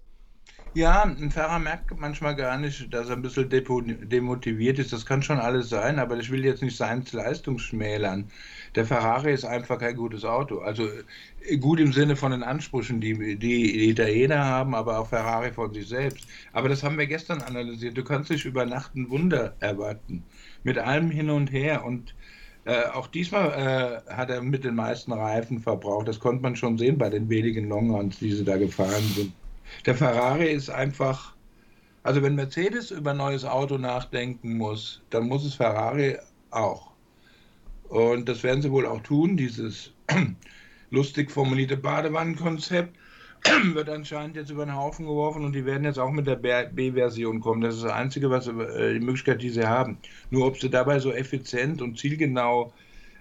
Ja, 0.77 1.01
ein 1.01 1.31
Fahrer 1.31 1.57
merkt 1.57 1.99
manchmal 1.99 2.35
gar 2.35 2.55
nicht, 2.55 2.93
dass 2.93 3.09
er 3.09 3.15
ein 3.15 3.23
bisschen 3.23 3.49
demotiviert 3.49 4.77
ist. 4.77 4.93
Das 4.93 5.07
kann 5.07 5.23
schon 5.23 5.39
alles 5.39 5.69
sein, 5.69 5.97
aber 5.97 6.17
ich 6.17 6.29
will 6.29 6.45
jetzt 6.45 6.61
nicht 6.61 6.77
seine 6.77 7.03
Leistung 7.11 7.57
schmälern. 7.57 8.29
Der 8.75 8.85
Ferrari 8.85 9.33
ist 9.33 9.43
einfach 9.43 9.79
kein 9.79 9.95
gutes 9.95 10.23
Auto. 10.23 10.59
Also 10.59 10.87
äh, 11.47 11.57
gut 11.57 11.79
im 11.79 11.93
Sinne 11.93 12.15
von 12.15 12.31
den 12.31 12.43
Ansprüchen, 12.43 13.01
die, 13.01 13.37
die, 13.37 13.89
Italiener 13.89 14.45
haben, 14.45 14.75
aber 14.75 14.99
auch 14.99 15.09
Ferrari 15.09 15.51
von 15.51 15.73
sich 15.73 15.87
selbst. 15.87 16.27
Aber 16.53 16.69
das 16.69 16.83
haben 16.83 16.99
wir 16.99 17.07
gestern 17.07 17.41
analysiert. 17.41 17.97
Du 17.97 18.03
kannst 18.03 18.29
nicht 18.29 18.45
über 18.45 18.63
Nacht 18.67 18.93
ein 18.95 19.09
Wunder 19.09 19.55
erwarten. 19.59 20.23
Mit 20.63 20.77
allem 20.77 21.09
hin 21.09 21.31
und 21.31 21.51
her. 21.51 21.85
Und 21.85 22.13
äh, 22.65 22.83
auch 22.93 23.07
diesmal 23.07 24.03
äh, 24.07 24.13
hat 24.13 24.29
er 24.29 24.43
mit 24.43 24.63
den 24.63 24.75
meisten 24.75 25.11
Reifen 25.11 25.59
verbraucht. 25.59 26.07
Das 26.07 26.19
konnte 26.19 26.43
man 26.43 26.55
schon 26.55 26.77
sehen 26.77 26.99
bei 26.99 27.09
den 27.09 27.29
wenigen 27.29 27.67
Longruns, 27.67 28.19
die 28.19 28.31
sie 28.31 28.45
da 28.45 28.57
gefahren 28.57 29.03
sind. 29.15 29.33
Der 29.85 29.95
Ferrari 29.95 30.51
ist 30.51 30.69
einfach, 30.69 31.35
also 32.03 32.21
wenn 32.21 32.35
Mercedes 32.35 32.91
über 32.91 33.11
ein 33.11 33.17
neues 33.17 33.45
Auto 33.45 33.77
nachdenken 33.77 34.57
muss, 34.57 35.01
dann 35.09 35.27
muss 35.27 35.45
es 35.45 35.55
Ferrari 35.55 36.17
auch. 36.51 36.91
Und 37.89 38.27
das 38.27 38.43
werden 38.43 38.61
sie 38.61 38.71
wohl 38.71 38.85
auch 38.85 39.01
tun. 39.01 39.37
Dieses 39.37 39.93
lustig 40.89 41.31
formulierte 41.31 41.77
Badewannenkonzept 41.77 42.97
wird 43.73 43.89
anscheinend 43.89 44.35
jetzt 44.35 44.49
über 44.49 44.65
den 44.65 44.75
Haufen 44.75 45.05
geworfen 45.05 45.45
und 45.45 45.53
die 45.53 45.65
werden 45.65 45.83
jetzt 45.83 45.99
auch 45.99 46.11
mit 46.11 46.27
der 46.27 46.35
B-Version 46.35 47.39
kommen. 47.39 47.61
Das 47.61 47.75
ist 47.75 47.83
das 47.83 47.91
Einzige, 47.91 48.29
was 48.29 48.47
äh, 48.47 48.93
die 48.93 48.99
Möglichkeit, 48.99 49.41
die 49.41 49.49
sie 49.49 49.65
haben. 49.65 49.97
Nur 50.31 50.47
ob 50.47 50.57
sie 50.59 50.69
dabei 50.69 50.99
so 50.99 51.11
effizient 51.11 51.81
und 51.81 51.97
zielgenau 51.97 52.73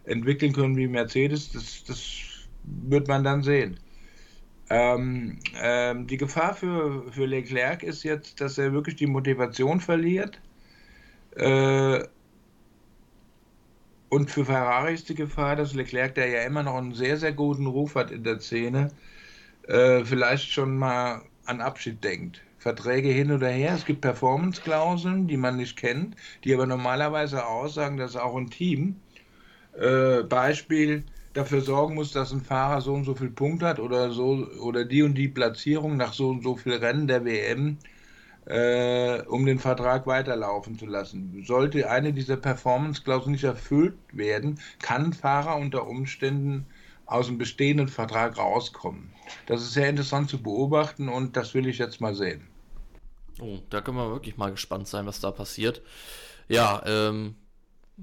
entwickeln 0.04 0.52
können 0.52 0.76
wie 0.76 0.86
Mercedes, 0.86 1.52
das, 1.52 1.84
das 1.84 2.00
wird 2.64 3.08
man 3.08 3.24
dann 3.24 3.42
sehen. 3.42 3.78
Ähm, 4.68 5.38
ähm, 5.60 6.06
die 6.06 6.16
Gefahr 6.16 6.54
für, 6.54 7.10
für 7.12 7.26
Leclerc 7.26 7.82
ist 7.82 8.02
jetzt, 8.02 8.40
dass 8.40 8.58
er 8.58 8.72
wirklich 8.72 8.96
die 8.96 9.06
Motivation 9.06 9.80
verliert. 9.80 10.40
Äh, 11.36 12.04
und 14.08 14.30
für 14.30 14.44
Ferrari 14.44 14.94
ist 14.94 15.08
die 15.08 15.14
Gefahr, 15.14 15.56
dass 15.56 15.74
Leclerc, 15.74 16.14
der 16.14 16.28
ja 16.28 16.42
immer 16.42 16.62
noch 16.62 16.76
einen 16.76 16.94
sehr, 16.94 17.16
sehr 17.16 17.32
guten 17.32 17.66
Ruf 17.66 17.94
hat 17.96 18.10
in 18.10 18.24
der 18.24 18.40
Szene, 18.40 18.92
äh, 19.68 20.04
vielleicht 20.04 20.50
schon 20.52 20.76
mal 20.78 21.22
an 21.44 21.60
Abschied 21.60 22.02
denkt. 22.04 22.42
Verträge 22.58 23.10
hin 23.10 23.30
oder 23.30 23.48
her, 23.48 23.74
es 23.74 23.84
gibt 23.84 24.00
Performance-Klauseln, 24.00 25.28
die 25.28 25.36
man 25.36 25.56
nicht 25.56 25.76
kennt, 25.76 26.16
die 26.44 26.54
aber 26.54 26.66
normalerweise 26.66 27.46
aussagen, 27.46 27.96
dass 27.96 28.16
auch 28.16 28.36
ein 28.36 28.50
Team, 28.50 28.96
äh, 29.78 30.22
Beispiel, 30.24 31.04
dafür 31.36 31.60
sorgen 31.60 31.94
muss, 31.94 32.12
dass 32.12 32.32
ein 32.32 32.42
Fahrer 32.42 32.80
so 32.80 32.94
und 32.94 33.04
so 33.04 33.14
viel 33.14 33.30
Punkte 33.30 33.66
hat 33.66 33.78
oder 33.78 34.10
so 34.10 34.46
oder 34.60 34.84
die 34.84 35.02
und 35.02 35.14
die 35.14 35.28
Platzierung 35.28 35.96
nach 35.96 36.12
so 36.12 36.28
und 36.28 36.42
so 36.42 36.56
viel 36.56 36.74
Rennen 36.74 37.06
der 37.06 37.24
WM, 37.24 37.78
äh, 38.46 39.22
um 39.22 39.44
den 39.46 39.58
Vertrag 39.58 40.06
weiterlaufen 40.06 40.78
zu 40.78 40.86
lassen. 40.86 41.42
Sollte 41.46 41.90
eine 41.90 42.12
dieser 42.12 42.36
Performance-Klauseln 42.36 43.32
nicht 43.32 43.44
erfüllt 43.44 43.96
werden, 44.12 44.60
kann 44.80 45.06
ein 45.06 45.12
Fahrer 45.12 45.56
unter 45.56 45.86
Umständen 45.86 46.66
aus 47.06 47.26
dem 47.26 47.38
bestehenden 47.38 47.88
Vertrag 47.88 48.36
rauskommen. 48.36 49.12
Das 49.46 49.62
ist 49.62 49.72
sehr 49.72 49.88
interessant 49.88 50.28
zu 50.28 50.42
beobachten 50.42 51.08
und 51.08 51.36
das 51.36 51.54
will 51.54 51.66
ich 51.66 51.78
jetzt 51.78 52.00
mal 52.00 52.14
sehen. 52.14 52.46
Oh, 53.40 53.58
da 53.70 53.80
können 53.80 53.98
wir 53.98 54.10
wirklich 54.10 54.36
mal 54.36 54.50
gespannt 54.50 54.88
sein, 54.88 55.06
was 55.06 55.20
da 55.20 55.30
passiert. 55.30 55.82
Ja, 56.48 56.82
ähm, 56.86 57.36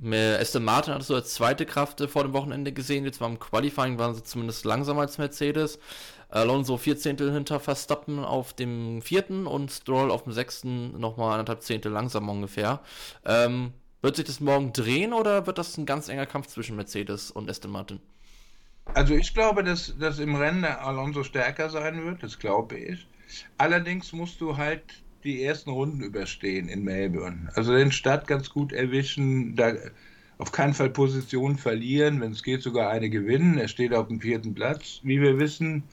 Aston 0.02 0.64
Martin 0.64 0.94
hattest 0.94 1.12
du 1.12 1.16
als 1.16 1.34
zweite 1.36 1.66
Kraft 1.66 2.02
äh, 2.02 2.08
vor 2.08 2.24
dem 2.24 2.34
Wochenende 2.34 2.72
gesehen. 2.72 3.06
Jetzt 3.06 3.20
beim 3.20 3.40
Qualifying 3.40 4.00
waren 4.00 4.16
sie 4.16 4.24
zumindest 4.24 4.66
langsamer 4.66 5.02
als 5.02 5.18
Mercedes. 5.18 5.80
Alonso 6.30 6.78
vier 6.78 6.98
Zehntel 6.98 7.32
hinter 7.32 7.60
Verstappen 7.60 8.20
auf 8.26 8.54
dem 8.54 9.04
vierten 9.04 9.46
und 9.46 9.72
Stroll 9.72 10.10
auf 10.10 10.24
dem 10.24 10.34
sechsten 10.34 11.00
nochmal 11.00 11.34
anderthalb 11.34 11.62
Zehntel 11.62 11.92
langsamer 11.92 12.32
ungefähr. 12.32 12.82
Ähm, 13.24 13.74
wird 14.02 14.16
sich 14.16 14.26
das 14.26 14.40
morgen 14.40 14.74
drehen 14.74 15.14
oder 15.14 15.46
wird 15.46 15.60
das 15.60 15.78
ein 15.78 15.86
ganz 15.86 16.10
enger 16.10 16.26
Kampf 16.26 16.48
zwischen 16.48 16.76
Mercedes 16.76 17.30
und 17.30 17.50
Aston 17.50 17.72
Martin? 17.72 18.00
Also 18.96 19.14
ich 19.14 19.34
glaube, 19.34 19.64
dass, 19.64 19.96
dass 19.98 20.18
im 20.18 20.36
Rennen 20.36 20.66
Alonso 20.66 21.24
stärker 21.24 21.70
sein 21.70 22.04
wird, 22.04 22.24
das 22.24 22.40
glaube 22.40 22.78
ich. 22.78 23.08
Allerdings 23.58 24.12
musst 24.12 24.42
du 24.42 24.58
halt 24.58 25.03
die 25.24 25.44
ersten 25.44 25.70
Runden 25.70 26.02
überstehen 26.02 26.68
in 26.70 26.84
Melbourne. 26.84 27.50
Also 27.56 27.76
den 27.76 27.92
Start 27.92 28.28
ganz 28.28 28.50
gut 28.50 28.74
erwischen, 28.74 29.56
da 29.56 29.74
auf 30.38 30.52
keinen 30.52 30.74
Fall 30.74 30.90
Position 30.90 31.58
verlieren, 31.58 32.20
wenn 32.22 32.32
es 32.32 32.44
geht 32.44 32.62
sogar 32.62 32.90
eine 32.90 33.10
gewinnen. 33.10 33.58
Er 33.58 33.68
steht 33.68 33.94
auf 33.94 34.08
dem 34.08 34.20
vierten 34.20 34.54
Platz, 34.54 35.00
wie 35.04 35.22
wir 35.22 35.40
wissen. 35.40 35.84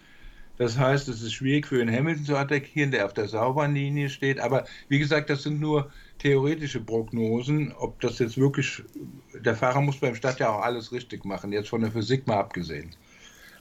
Das 0.61 0.79
heißt, 0.79 1.09
es 1.09 1.23
ist 1.23 1.33
schwierig 1.33 1.67
für 1.67 1.79
den 1.79 1.91
Hamilton 1.91 2.25
zu 2.25 2.37
attackieren, 2.37 2.91
der 2.91 3.07
auf 3.07 3.15
der 3.15 3.29
sauberen 3.29 3.75
Linie 3.75 4.11
steht. 4.11 4.41
Aber 4.41 4.67
wie 4.89 4.99
gesagt, 4.99 5.31
das 5.31 5.43
sind 5.43 5.59
nur 5.59 5.91
theoretische 6.19 6.81
Prognosen. 6.81 7.73
Ob 7.79 7.99
das 8.01 8.19
jetzt 8.19 8.37
wirklich, 8.37 8.83
der 9.35 9.55
Fahrer 9.55 9.81
muss 9.81 9.97
beim 9.97 10.15
Start 10.15 10.39
ja 10.39 10.51
auch 10.51 10.63
alles 10.63 10.93
richtig 10.93 11.25
machen, 11.25 11.53
jetzt 11.53 11.71
von 11.71 11.81
der 11.81 11.93
Physik 11.93 12.27
mal 12.27 12.41
abgesehen. 12.41 12.91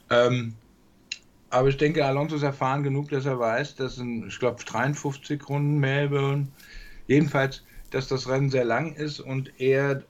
Ähm, 0.09 0.55
aber 1.49 1.69
ich 1.69 1.77
denke, 1.77 2.05
Alonso 2.05 2.35
ist 2.35 2.43
erfahren 2.43 2.83
genug, 2.83 3.09
dass 3.09 3.25
er 3.25 3.39
weiß, 3.39 3.75
dass 3.75 3.97
in, 3.97 4.27
ich 4.27 4.39
glaube, 4.39 4.63
53 4.63 5.47
Runden 5.49 5.79
Melbourne, 5.79 6.47
jedenfalls, 7.07 7.63
dass 7.91 8.07
das 8.07 8.27
Rennen 8.27 8.49
sehr 8.49 8.65
lang 8.65 8.93
ist 8.93 9.19
und 9.19 9.51
er 9.59 10.03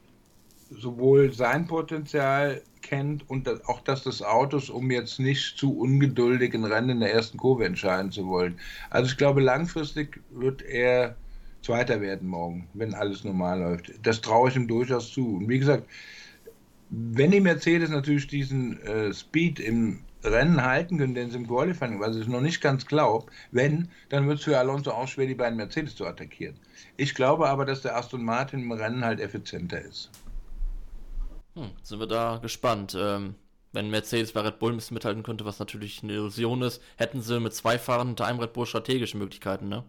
sowohl 0.70 1.32
sein 1.34 1.66
Potenzial 1.66 2.62
kennt 2.82 3.30
und 3.30 3.48
auch 3.68 3.82
das 3.82 4.04
des 4.04 4.22
Autos, 4.22 4.70
um 4.70 4.92
jetzt 4.92 5.20
nicht 5.20 5.58
zu 5.58 5.78
ungeduldig 5.78 6.54
ein 6.54 6.66
Rennen 6.66 6.90
in 6.90 7.00
der 7.00 7.14
ersten 7.14 7.38
Kurve 7.38 7.66
entscheiden 7.66 8.12
zu 8.12 8.28
wollen. 8.28 8.60
Also 8.90 9.12
ich 9.12 9.18
glaube, 9.18 9.42
langfristig 9.42 10.22
wird 10.32 10.62
er 10.62 11.16
Zweiter 11.62 12.00
werden 12.00 12.28
morgen, 12.28 12.68
wenn 12.74 12.94
alles 12.94 13.24
normal 13.24 13.60
läuft. 13.60 13.94
Das 14.04 14.22
traue 14.22 14.50
ich 14.50 14.56
ihm 14.56 14.68
durchaus 14.68 15.12
zu. 15.12 15.36
Und 15.38 15.50
wie 15.50 15.60
gesagt, 15.60 15.84
wenn 16.90 17.32
die 17.32 17.42
Mercedes 17.42 17.90
natürlich 17.90 18.28
diesen 18.28 18.82
äh, 18.84 19.14
Speed 19.14 19.60
im 19.60 20.00
Rennen 20.24 20.64
halten 20.64 20.98
können, 20.98 21.16
den 21.16 21.32
sie 21.32 21.38
im 21.38 21.48
Qualifying, 21.48 22.00
was 22.00 22.16
ich 22.16 22.28
noch 22.28 22.42
nicht 22.42 22.62
ganz 22.62 22.86
glaube, 22.86 23.32
wenn, 23.52 23.90
dann 24.10 24.28
wird 24.28 24.40
es 24.40 24.46
für 24.46 24.58
Alonso 24.58 24.92
auch 24.92 25.08
schwer, 25.08 25.28
die 25.28 25.36
beiden 25.36 25.58
Mercedes 25.58 25.96
zu 25.96 26.06
attackieren. 26.06 26.60
Ich 26.98 27.16
glaube 27.16 27.48
aber, 27.48 27.66
dass 27.66 27.82
der 27.82 27.96
Aston 27.96 28.24
Martin 28.24 28.62
im 28.62 28.72
Rennen 28.72 29.06
halt 29.06 29.20
effizienter 29.20 29.82
ist. 29.82 30.10
Hm, 31.56 31.72
sind 31.84 32.00
wir 32.00 32.08
da 32.08 32.38
gespannt. 32.38 32.96
Ähm, 33.00 33.36
wenn 33.72 33.90
Mercedes 33.90 34.34
bei 34.34 34.42
Red 34.42 34.60
Bull 34.60 34.74
ein 34.74 34.78
bisschen 34.78 34.96
mithalten 34.96 35.24
könnte, 35.24 35.46
was 35.46 35.60
natürlich 35.60 36.04
eine 36.04 36.14
Illusion 36.14 36.62
ist, 36.64 36.82
hätten 36.98 37.22
sie 37.22 37.40
mit 37.40 37.54
zwei 37.54 37.78
Fahrern 37.78 38.08
hinter 38.08 38.26
einem 38.26 38.40
Red 38.40 38.54
Bull 38.54 38.66
strategische 38.66 39.18
Möglichkeiten, 39.18 39.70
ne? 39.70 39.84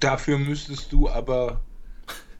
Dafür 0.00 0.38
müsstest 0.38 0.92
du 0.92 1.08
aber, 1.08 1.60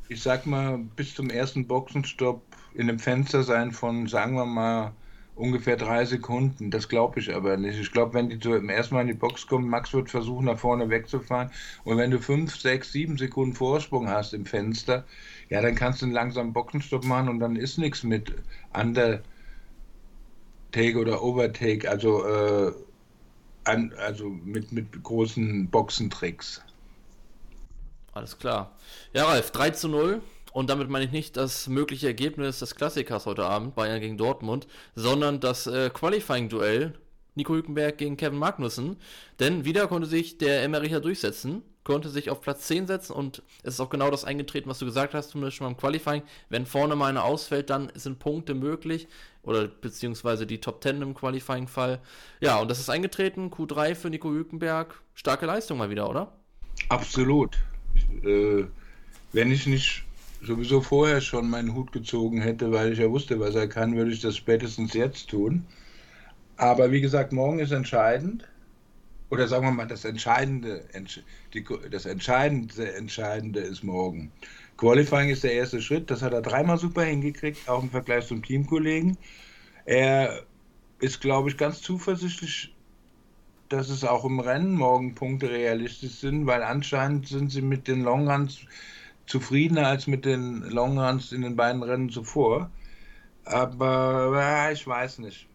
ich 0.09 0.23
sag 0.23 0.47
mal, 0.47 0.79
bis 0.79 1.15
zum 1.15 1.31
ersten 1.31 1.67
Boxenstopp 1.67 2.43
in 2.75 2.89
einem 2.89 2.99
Fenster 2.99 3.43
sein 3.43 3.73
von, 3.73 4.07
sagen 4.09 4.37
wir 4.37 4.45
mal, 4.45 4.93
ungefähr 5.37 5.77
drei 5.77 6.05
Sekunden. 6.05 6.71
Das 6.71 6.89
glaube 6.89 7.21
ich 7.21 7.33
aber 7.33 7.57
nicht. 7.57 7.79
Ich 7.79 7.93
glaube, 7.93 8.15
wenn 8.15 8.31
die 8.31 8.41
zum 8.41 8.69
ersten 8.69 8.95
Mal 8.95 9.03
in 9.03 9.09
die 9.09 9.15
Box 9.15 9.47
kommen, 9.47 9.69
Max 9.69 9.93
wird 9.93 10.11
versuchen, 10.11 10.47
nach 10.47 10.59
vorne 10.59 10.89
wegzufahren. 10.91 11.51
Und 11.85 11.99
wenn 11.99 12.11
du 12.11 12.19
fünf, 12.19 12.57
sechs, 12.57 12.91
sieben 12.91 13.17
Sekunden 13.19 13.55
Vorsprung 13.55 14.09
hast 14.09 14.33
im 14.33 14.47
Fenster, 14.47 15.05
ja, 15.51 15.61
dann 15.61 15.75
kannst 15.75 16.01
du 16.01 16.07
einen 16.07 16.15
langsamen 16.15 16.53
Boxenstopp 16.53 17.05
machen 17.05 17.29
und 17.29 17.39
dann 17.39 17.55
ist 17.55 17.79
nichts 17.79 18.03
mit 18.03 18.35
Undertake 18.75 19.23
oder 20.99 21.23
Overtake, 21.23 21.89
also, 21.89 22.25
äh, 22.27 22.73
an, 23.65 23.93
also 23.99 24.29
mit, 24.29 24.73
mit 24.73 25.03
großen 25.03 25.69
Boxentricks. 25.69 26.63
Alles 28.13 28.39
klar. 28.39 28.71
Ja, 29.13 29.27
Ralf, 29.27 29.51
3 29.51 29.71
zu 29.71 29.89
0. 29.89 30.23
Und 30.57 30.71
damit 30.71 30.89
meine 30.89 31.05
ich 31.05 31.13
nicht 31.13 31.37
das 31.37 31.69
mögliche 31.69 32.07
Ergebnis 32.07 32.61
des 32.61 32.77
Klassikers 32.77 33.27
heute 33.27 33.45
Abend, 33.45 33.75
Bayern 33.75 34.01
gegen 34.01 34.17
Dortmund, 34.17 34.67
sondern 34.95 35.39
das 35.39 35.67
äh, 35.67 35.91
Qualifying-Duell 35.91 36.95
Nico 37.35 37.53
Hülkenberg 37.53 37.99
gegen 37.99 38.17
Kevin 38.17 38.39
Magnussen. 38.39 38.97
Denn 39.39 39.67
wieder 39.67 39.87
konnte 39.87 40.07
sich 40.07 40.39
der 40.39 40.63
Emmericher 40.63 41.03
durchsetzen, 41.03 41.61
konnte 41.85 42.09
sich 42.09 42.31
auf 42.31 42.41
Platz 42.41 42.69
10 42.69 42.87
setzen 42.87 43.13
und 43.13 43.43
es 43.65 43.75
ist 43.75 43.81
auch 43.81 43.91
genau 43.91 44.11
das 44.11 44.25
eingetreten, 44.25 44.71
was 44.71 44.79
du 44.79 44.87
gesagt 44.87 45.13
hast, 45.13 45.29
zumindest 45.29 45.59
schon 45.59 45.67
beim 45.67 45.77
Qualifying. 45.77 46.23
Wenn 46.49 46.65
vorne 46.65 46.97
mal 46.97 47.11
eine 47.11 47.23
ausfällt, 47.23 47.69
dann 47.69 47.93
sind 47.95 48.19
Punkte 48.19 48.55
möglich 48.55 49.09
oder 49.43 49.69
beziehungsweise 49.69 50.47
die 50.47 50.63
Top 50.63 50.83
10 50.83 51.03
im 51.03 51.13
Qualifying-Fall. 51.13 52.01
Ja, 52.41 52.61
und 52.61 52.71
das 52.71 52.81
ist 52.81 52.89
eingetreten. 52.89 53.51
Q3 53.51 53.95
für 53.95 54.09
Nico 54.09 54.31
Hülkenberg. 54.31 55.03
Starke 55.13 55.45
Leistung 55.45 55.77
mal 55.77 55.91
wieder, 55.91 56.09
oder? 56.09 56.33
Absolut. 56.89 57.59
Äh, 58.25 58.65
wenn 59.35 59.53
ich 59.53 59.67
nicht 59.67 60.06
sowieso 60.43 60.81
vorher 60.81 61.21
schon 61.21 61.49
meinen 61.49 61.75
Hut 61.75 61.93
gezogen 61.93 62.41
hätte, 62.41 62.73
weil 62.73 62.93
ich 62.93 62.99
ja 62.99 63.11
wusste, 63.11 63.41
was 63.41 63.55
er 63.55 63.69
kann, 63.69 63.97
würde 63.97 64.13
ich 64.13 64.21
das 64.21 64.37
spätestens 64.37 64.95
jetzt 64.95 65.31
tun. 65.31 65.65
Aber 66.57 66.91
wie 66.93 67.01
gesagt, 67.01 67.33
morgen 67.33 67.59
ist 67.59 67.73
entscheidend. 67.73 68.49
Oder 69.29 69.49
sagen 69.49 69.67
wir 69.67 69.73
mal, 69.73 69.87
das 69.87 70.05
Entscheidende, 70.05 70.85
das 71.91 72.07
Entscheidende, 72.07 72.95
Entscheidende 72.95 73.61
ist 73.61 73.83
morgen. 73.83 74.31
Qualifying 74.77 75.31
ist 75.31 75.43
der 75.43 75.55
erste 75.55 75.83
Schritt. 75.83 76.11
Das 76.11 76.23
hat 76.23 76.33
er 76.33 76.43
dreimal 76.43 76.79
super 76.79 77.03
hingekriegt, 77.03 77.69
auch 77.69 77.83
im 77.83 77.91
Vergleich 77.91 78.27
zum 78.27 78.43
Teamkollegen. 78.43 79.19
Er 79.85 80.43
ist, 81.01 81.21
glaube 81.21 81.49
ich, 81.49 81.57
ganz 81.57 81.83
zuversichtlich, 81.83 82.75
dass 83.69 83.89
es 83.89 84.05
auch 84.05 84.25
im 84.25 84.39
Rennen 84.39 84.75
morgen 84.75 85.15
Punkte 85.15 85.51
realistisch 85.51 86.21
sind, 86.21 86.47
weil 86.47 86.63
anscheinend 86.63 87.27
sind 87.27 87.51
sie 87.51 87.63
mit 87.63 87.89
den 87.89 88.03
Longruns 88.03 88.61
zufriedener 89.27 89.87
als 89.89 90.07
mit 90.07 90.25
den 90.25 90.63
Longruns 90.63 91.33
in 91.33 91.43
den 91.43 91.57
beiden 91.57 91.83
Rennen 91.83 92.11
zuvor. 92.11 92.71
Aber 93.45 94.33
ja, 94.35 94.71
ich 94.71 94.87
weiß 94.87 95.19
nicht. 95.19 95.47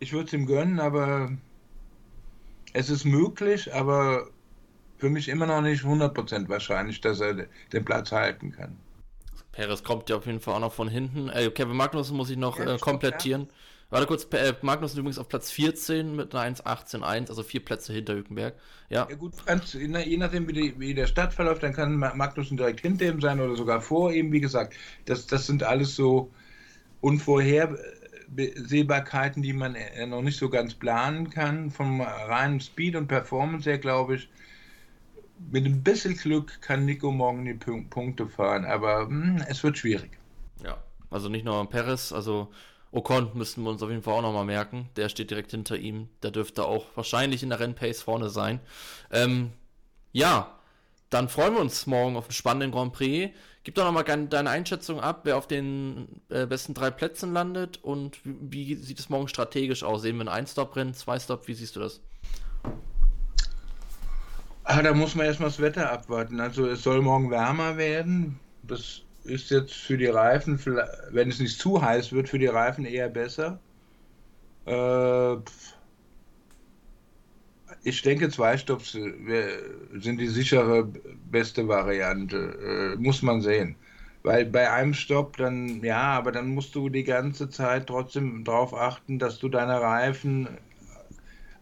Ich 0.00 0.12
würde 0.12 0.26
es 0.26 0.32
ihm 0.32 0.46
gönnen, 0.46 0.80
aber 0.80 1.30
es 2.72 2.90
ist 2.90 3.04
möglich, 3.04 3.72
aber 3.74 4.28
für 4.98 5.08
mich 5.08 5.28
immer 5.28 5.46
noch 5.46 5.60
nicht 5.60 5.84
100% 5.84 6.48
wahrscheinlich, 6.48 7.00
dass 7.00 7.20
er 7.20 7.46
den 7.72 7.84
Platz 7.84 8.12
halten 8.12 8.52
kann. 8.52 8.76
Perez 9.52 9.84
kommt 9.84 10.10
ja 10.10 10.16
auf 10.16 10.26
jeden 10.26 10.40
Fall 10.40 10.54
auch 10.54 10.60
noch 10.60 10.72
von 10.72 10.88
hinten. 10.88 11.28
Äh, 11.28 11.50
Kevin 11.50 11.76
Magnussen 11.76 12.16
muss 12.16 12.28
ich 12.28 12.36
noch 12.36 12.58
äh, 12.58 12.76
komplettieren. 12.78 13.48
Warte 13.94 14.06
kurz, 14.08 14.26
äh, 14.32 14.52
Magnussen 14.62 14.98
übrigens 14.98 15.20
auf 15.20 15.28
Platz 15.28 15.52
14 15.52 16.16
mit 16.16 16.34
einer 16.34 16.56
1.18.1, 16.56 17.28
also 17.28 17.44
vier 17.44 17.64
Plätze 17.64 17.92
hinter 17.92 18.14
Hülkenberg. 18.14 18.54
Ja, 18.88 19.06
ja 19.08 19.14
gut, 19.14 19.36
Franz, 19.36 19.74
je 19.74 19.86
nachdem, 19.86 20.48
wie, 20.48 20.52
die, 20.52 20.80
wie 20.80 20.94
der 20.94 21.06
Start 21.06 21.32
verläuft, 21.32 21.62
dann 21.62 21.74
kann 21.74 21.94
Magnussen 21.94 22.56
direkt 22.56 22.80
hinter 22.80 23.06
ihm 23.06 23.20
sein 23.20 23.40
oder 23.40 23.54
sogar 23.54 23.80
vor 23.80 24.12
ihm. 24.12 24.32
Wie 24.32 24.40
gesagt, 24.40 24.74
das, 25.04 25.28
das 25.28 25.46
sind 25.46 25.62
alles 25.62 25.94
so 25.94 26.32
Unvorhersehbarkeiten, 27.02 29.44
die 29.44 29.52
man 29.52 29.76
äh, 29.76 30.04
noch 30.08 30.22
nicht 30.22 30.40
so 30.40 30.50
ganz 30.50 30.74
planen 30.74 31.30
kann. 31.30 31.70
Vom 31.70 32.00
reinen 32.00 32.58
Speed 32.58 32.96
und 32.96 33.06
Performance 33.06 33.70
her, 33.70 33.78
glaube 33.78 34.16
ich, 34.16 34.28
mit 35.52 35.66
ein 35.66 35.84
bisschen 35.84 36.16
Glück 36.16 36.60
kann 36.62 36.84
Nico 36.84 37.12
morgen 37.12 37.44
die 37.44 37.54
Punkte 37.54 38.26
fahren, 38.26 38.64
aber 38.64 39.08
mh, 39.08 39.08
hm, 39.08 39.36
es 39.48 39.62
wird 39.62 39.78
schwierig. 39.78 40.18
Ja, 40.64 40.82
also 41.10 41.28
nicht 41.28 41.44
nur 41.44 41.70
Perez, 41.70 42.10
also 42.10 42.50
Ocon 42.94 43.30
müssten 43.34 43.64
wir 43.64 43.70
uns 43.70 43.82
auf 43.82 43.90
jeden 43.90 44.02
Fall 44.02 44.14
auch 44.14 44.22
nochmal 44.22 44.44
merken. 44.44 44.88
Der 44.94 45.08
steht 45.08 45.30
direkt 45.30 45.50
hinter 45.50 45.76
ihm. 45.76 46.08
Der 46.22 46.30
dürfte 46.30 46.64
auch 46.64 46.86
wahrscheinlich 46.94 47.42
in 47.42 47.48
der 47.48 47.58
Rennpace 47.58 48.02
vorne 48.02 48.30
sein. 48.30 48.60
Ähm, 49.10 49.52
ja, 50.12 50.54
dann 51.10 51.28
freuen 51.28 51.54
wir 51.54 51.60
uns 51.60 51.86
morgen 51.86 52.16
auf 52.16 52.26
einen 52.26 52.32
spannenden 52.32 52.70
Grand 52.70 52.92
Prix. 52.92 53.34
Gib 53.64 53.74
doch 53.74 53.84
nochmal 53.84 54.04
deine 54.04 54.50
Einschätzung 54.50 55.00
ab, 55.00 55.22
wer 55.24 55.36
auf 55.36 55.48
den 55.48 56.20
äh, 56.28 56.46
besten 56.46 56.74
drei 56.74 56.90
Plätzen 56.90 57.32
landet 57.32 57.82
und 57.82 58.18
wie, 58.22 58.68
wie, 58.68 58.74
sieht 58.76 59.00
es 59.00 59.08
morgen 59.08 59.26
strategisch 59.26 59.82
aus? 59.82 60.02
Sehen 60.02 60.16
wir 60.16 60.24
ein 60.24 60.28
Ein-Stop-Rennen, 60.28 60.94
Zwei-Stop, 60.94 61.48
wie 61.48 61.54
siehst 61.54 61.74
du 61.74 61.80
das? 61.80 62.00
Ah, 64.62 64.82
da 64.82 64.94
muss 64.94 65.14
man 65.14 65.26
erstmal 65.26 65.48
das 65.48 65.60
Wetter 65.60 65.90
abwarten. 65.90 66.40
Also 66.40 66.66
es 66.68 66.82
soll 66.82 67.02
morgen 67.02 67.30
wärmer 67.30 67.76
werden. 67.76 68.38
Das 68.62 69.03
ist 69.24 69.50
jetzt 69.50 69.74
für 69.74 69.96
die 69.98 70.06
Reifen, 70.06 70.60
wenn 71.10 71.28
es 71.30 71.40
nicht 71.40 71.58
zu 71.58 71.82
heiß 71.82 72.12
wird, 72.12 72.28
für 72.28 72.38
die 72.38 72.46
Reifen 72.46 72.84
eher 72.84 73.08
besser. 73.08 73.58
Äh, 74.66 75.36
ich 77.82 78.02
denke, 78.02 78.30
zwei 78.30 78.56
Stops 78.56 78.92
sind 78.92 80.18
die 80.18 80.28
sichere 80.28 80.84
beste 81.30 81.66
Variante. 81.68 82.94
Äh, 82.96 83.00
muss 83.00 83.22
man 83.22 83.40
sehen. 83.40 83.76
Weil 84.22 84.46
bei 84.46 84.70
einem 84.70 84.94
Stopp 84.94 85.36
dann, 85.36 85.82
ja, 85.82 86.02
aber 86.02 86.32
dann 86.32 86.48
musst 86.48 86.74
du 86.74 86.88
die 86.88 87.04
ganze 87.04 87.50
Zeit 87.50 87.88
trotzdem 87.88 88.44
darauf 88.44 88.74
achten, 88.74 89.18
dass 89.18 89.38
du 89.38 89.48
deine 89.48 89.80
Reifen 89.80 90.48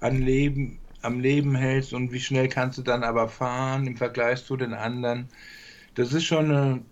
an 0.01 0.21
Leben, 0.23 0.79
am 1.03 1.19
Leben 1.21 1.57
hältst 1.57 1.93
und 1.93 2.13
wie 2.13 2.21
schnell 2.21 2.49
kannst 2.49 2.79
du 2.79 2.83
dann 2.83 3.03
aber 3.03 3.29
fahren 3.29 3.87
im 3.87 3.97
Vergleich 3.97 4.45
zu 4.45 4.57
den 4.57 4.75
anderen 4.75 5.29
das 5.95 6.13
ist 6.13 6.25
schon 6.25 6.51
eine 6.51 6.83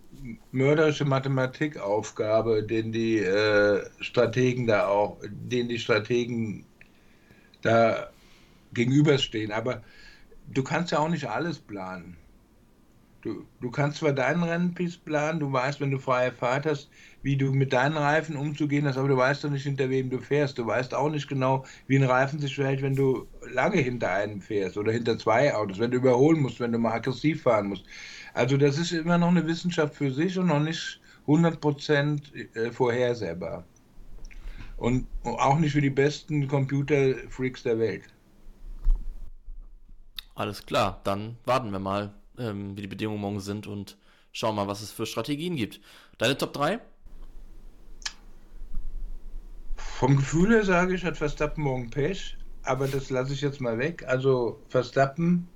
mörderische 0.51 1.05
Mathematikaufgabe, 1.05 2.63
den 2.63 2.91
die 2.91 3.19
äh, 3.19 3.85
Strategen 3.99 4.67
da 4.67 4.87
auch, 4.87 5.19
den 5.23 5.69
die 5.69 5.79
Strategen 5.79 6.65
da 7.61 8.11
gegenüberstehen. 8.73 9.51
Aber 9.51 9.83
du 10.47 10.63
kannst 10.63 10.91
ja 10.91 10.99
auch 10.99 11.09
nicht 11.09 11.27
alles 11.27 11.59
planen. 11.59 12.17
Du, 13.21 13.45
du 13.59 13.69
kannst 13.69 13.99
zwar 13.99 14.13
deinen 14.13 14.41
Rennpiece 14.41 14.97
planen, 14.97 15.39
du 15.39 15.53
weißt, 15.53 15.79
wenn 15.79 15.91
du 15.91 15.99
freie 15.99 16.31
Fahrt 16.31 16.65
hast, 16.65 16.89
wie 17.21 17.37
du 17.37 17.51
mit 17.51 17.71
deinen 17.71 17.95
Reifen 17.95 18.35
umzugehen 18.35 18.87
hast, 18.87 18.97
aber 18.97 19.09
du 19.09 19.17
weißt 19.17 19.43
doch 19.43 19.51
nicht, 19.51 19.61
hinter 19.61 19.91
wem 19.91 20.09
du 20.09 20.17
fährst. 20.19 20.57
Du 20.57 20.65
weißt 20.65 20.95
auch 20.95 21.09
nicht 21.09 21.27
genau, 21.27 21.63
wie 21.85 21.97
ein 21.97 22.03
Reifen 22.03 22.39
sich 22.39 22.55
verhält, 22.55 22.81
wenn 22.81 22.95
du 22.95 23.27
lange 23.53 23.77
hinter 23.77 24.11
einem 24.11 24.41
fährst 24.41 24.75
oder 24.75 24.91
hinter 24.91 25.19
zwei 25.19 25.53
Autos, 25.53 25.77
wenn 25.77 25.91
du 25.91 25.97
überholen 25.97 26.41
musst, 26.41 26.59
wenn 26.59 26.71
du 26.71 26.79
mal 26.79 26.93
aggressiv 26.93 27.43
fahren 27.43 27.67
musst. 27.67 27.85
Also 28.33 28.57
das 28.57 28.79
ist 28.79 28.91
immer 28.91 29.19
noch 29.19 29.27
eine 29.27 29.45
Wissenschaft 29.45 29.93
für 29.93 30.11
sich 30.11 30.39
und 30.39 30.47
noch 30.47 30.59
nicht 30.59 30.99
100% 31.27 32.55
äh, 32.55 32.71
vorhersehbar. 32.71 33.65
Und 34.77 35.05
auch 35.23 35.59
nicht 35.59 35.73
für 35.73 35.81
die 35.81 35.91
besten 35.91 36.47
Computerfreaks 36.47 37.61
der 37.61 37.77
Welt. 37.77 38.05
Alles 40.33 40.65
klar, 40.65 41.01
dann 41.03 41.37
warten 41.45 41.71
wir 41.71 41.77
mal 41.77 42.15
ähm, 42.41 42.75
wie 42.75 42.81
die 42.81 42.87
Bedingungen 42.87 43.21
morgen 43.21 43.39
sind 43.39 43.67
und 43.67 43.97
schauen 44.31 44.55
mal, 44.55 44.67
was 44.67 44.81
es 44.81 44.91
für 44.91 45.05
Strategien 45.05 45.55
gibt. 45.55 45.79
Deine 46.17 46.37
Top 46.37 46.53
3? 46.53 46.79
Vom 49.75 50.17
Gefühl 50.17 50.51
her 50.51 50.65
sage 50.65 50.95
ich, 50.95 51.05
hat 51.05 51.17
Verstappen 51.17 51.63
morgen 51.63 51.89
Pech, 51.89 52.37
aber 52.63 52.87
das 52.87 53.09
lasse 53.09 53.33
ich 53.33 53.41
jetzt 53.41 53.61
mal 53.61 53.77
weg. 53.77 54.03
Also 54.07 54.59
Verstappen, 54.67 55.47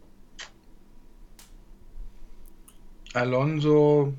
Alonso, 3.14 4.14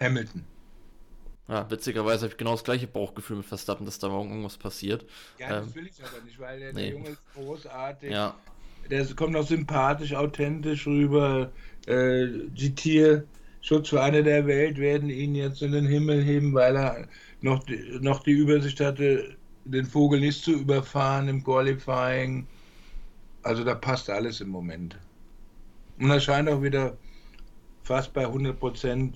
Hamilton. 0.00 0.44
Ja, 1.48 1.70
witzigerweise 1.70 2.22
habe 2.22 2.32
ich 2.32 2.38
genau 2.38 2.52
das 2.52 2.64
gleiche 2.64 2.88
Bauchgefühl 2.88 3.36
mit 3.36 3.46
Verstappen, 3.46 3.86
dass 3.86 4.00
da 4.00 4.08
morgen 4.08 4.30
irgendwas 4.30 4.56
passiert. 4.56 5.06
Ja, 5.38 5.50
das 5.50 5.68
ähm, 5.68 5.74
will 5.76 5.86
ich 5.86 6.02
aber 6.02 6.24
nicht, 6.24 6.40
weil 6.40 6.58
der, 6.58 6.72
nee. 6.72 6.80
der 6.80 6.90
Junge 6.90 7.10
ist 7.10 7.22
großartig. 7.34 8.10
Ja 8.10 8.34
der 8.90 9.06
kommt 9.14 9.36
auch 9.36 9.46
sympathisch, 9.46 10.14
authentisch 10.14 10.86
rüber. 10.86 11.50
Äh, 11.86 12.26
die 12.48 12.74
Tierschutz 12.74 13.88
für 13.88 14.02
eine 14.02 14.22
der 14.22 14.46
Welt 14.46 14.78
werden 14.78 15.10
ihn 15.10 15.34
jetzt 15.34 15.62
in 15.62 15.72
den 15.72 15.86
Himmel 15.86 16.22
heben, 16.22 16.54
weil 16.54 16.76
er 16.76 17.08
noch 17.40 17.64
die, 17.64 17.98
noch 18.00 18.22
die 18.22 18.32
Übersicht 18.32 18.80
hatte, 18.80 19.36
den 19.64 19.84
Vogel 19.84 20.20
nicht 20.20 20.42
zu 20.42 20.52
überfahren 20.52 21.28
im 21.28 21.42
Qualifying. 21.42 22.46
Also 23.42 23.64
da 23.64 23.74
passt 23.74 24.10
alles 24.10 24.40
im 24.40 24.48
Moment. 24.48 24.96
Und 25.98 26.10
er 26.10 26.20
scheint 26.20 26.48
auch 26.48 26.62
wieder 26.62 26.96
fast 27.82 28.12
bei 28.12 28.26
100% 28.26 29.14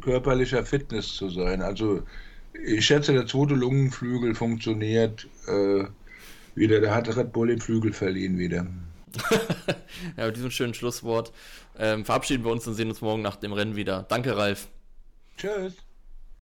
körperlicher 0.00 0.64
Fitness 0.64 1.14
zu 1.14 1.30
sein. 1.30 1.62
Also 1.62 2.02
ich 2.64 2.84
schätze, 2.84 3.12
der 3.12 3.26
zweite 3.26 3.54
Lungenflügel 3.54 4.34
funktioniert 4.34 5.26
äh, 5.46 5.84
wieder. 6.54 6.80
Der 6.80 6.94
hat 6.94 7.14
Red 7.16 7.32
Bull 7.32 7.48
den 7.48 7.60
Flügel 7.60 7.92
verliehen 7.92 8.38
wieder. 8.38 8.66
ja, 10.16 10.26
mit 10.26 10.36
diesem 10.36 10.50
schönen 10.50 10.74
Schlusswort 10.74 11.32
ähm, 11.78 12.04
verabschieden 12.04 12.44
wir 12.44 12.52
uns 12.52 12.66
und 12.66 12.74
sehen 12.74 12.88
uns 12.88 13.00
morgen 13.00 13.22
nach 13.22 13.36
dem 13.36 13.52
Rennen 13.52 13.76
wieder. 13.76 14.04
Danke, 14.08 14.36
Ralf. 14.36 14.68
Tschüss. 15.36 15.74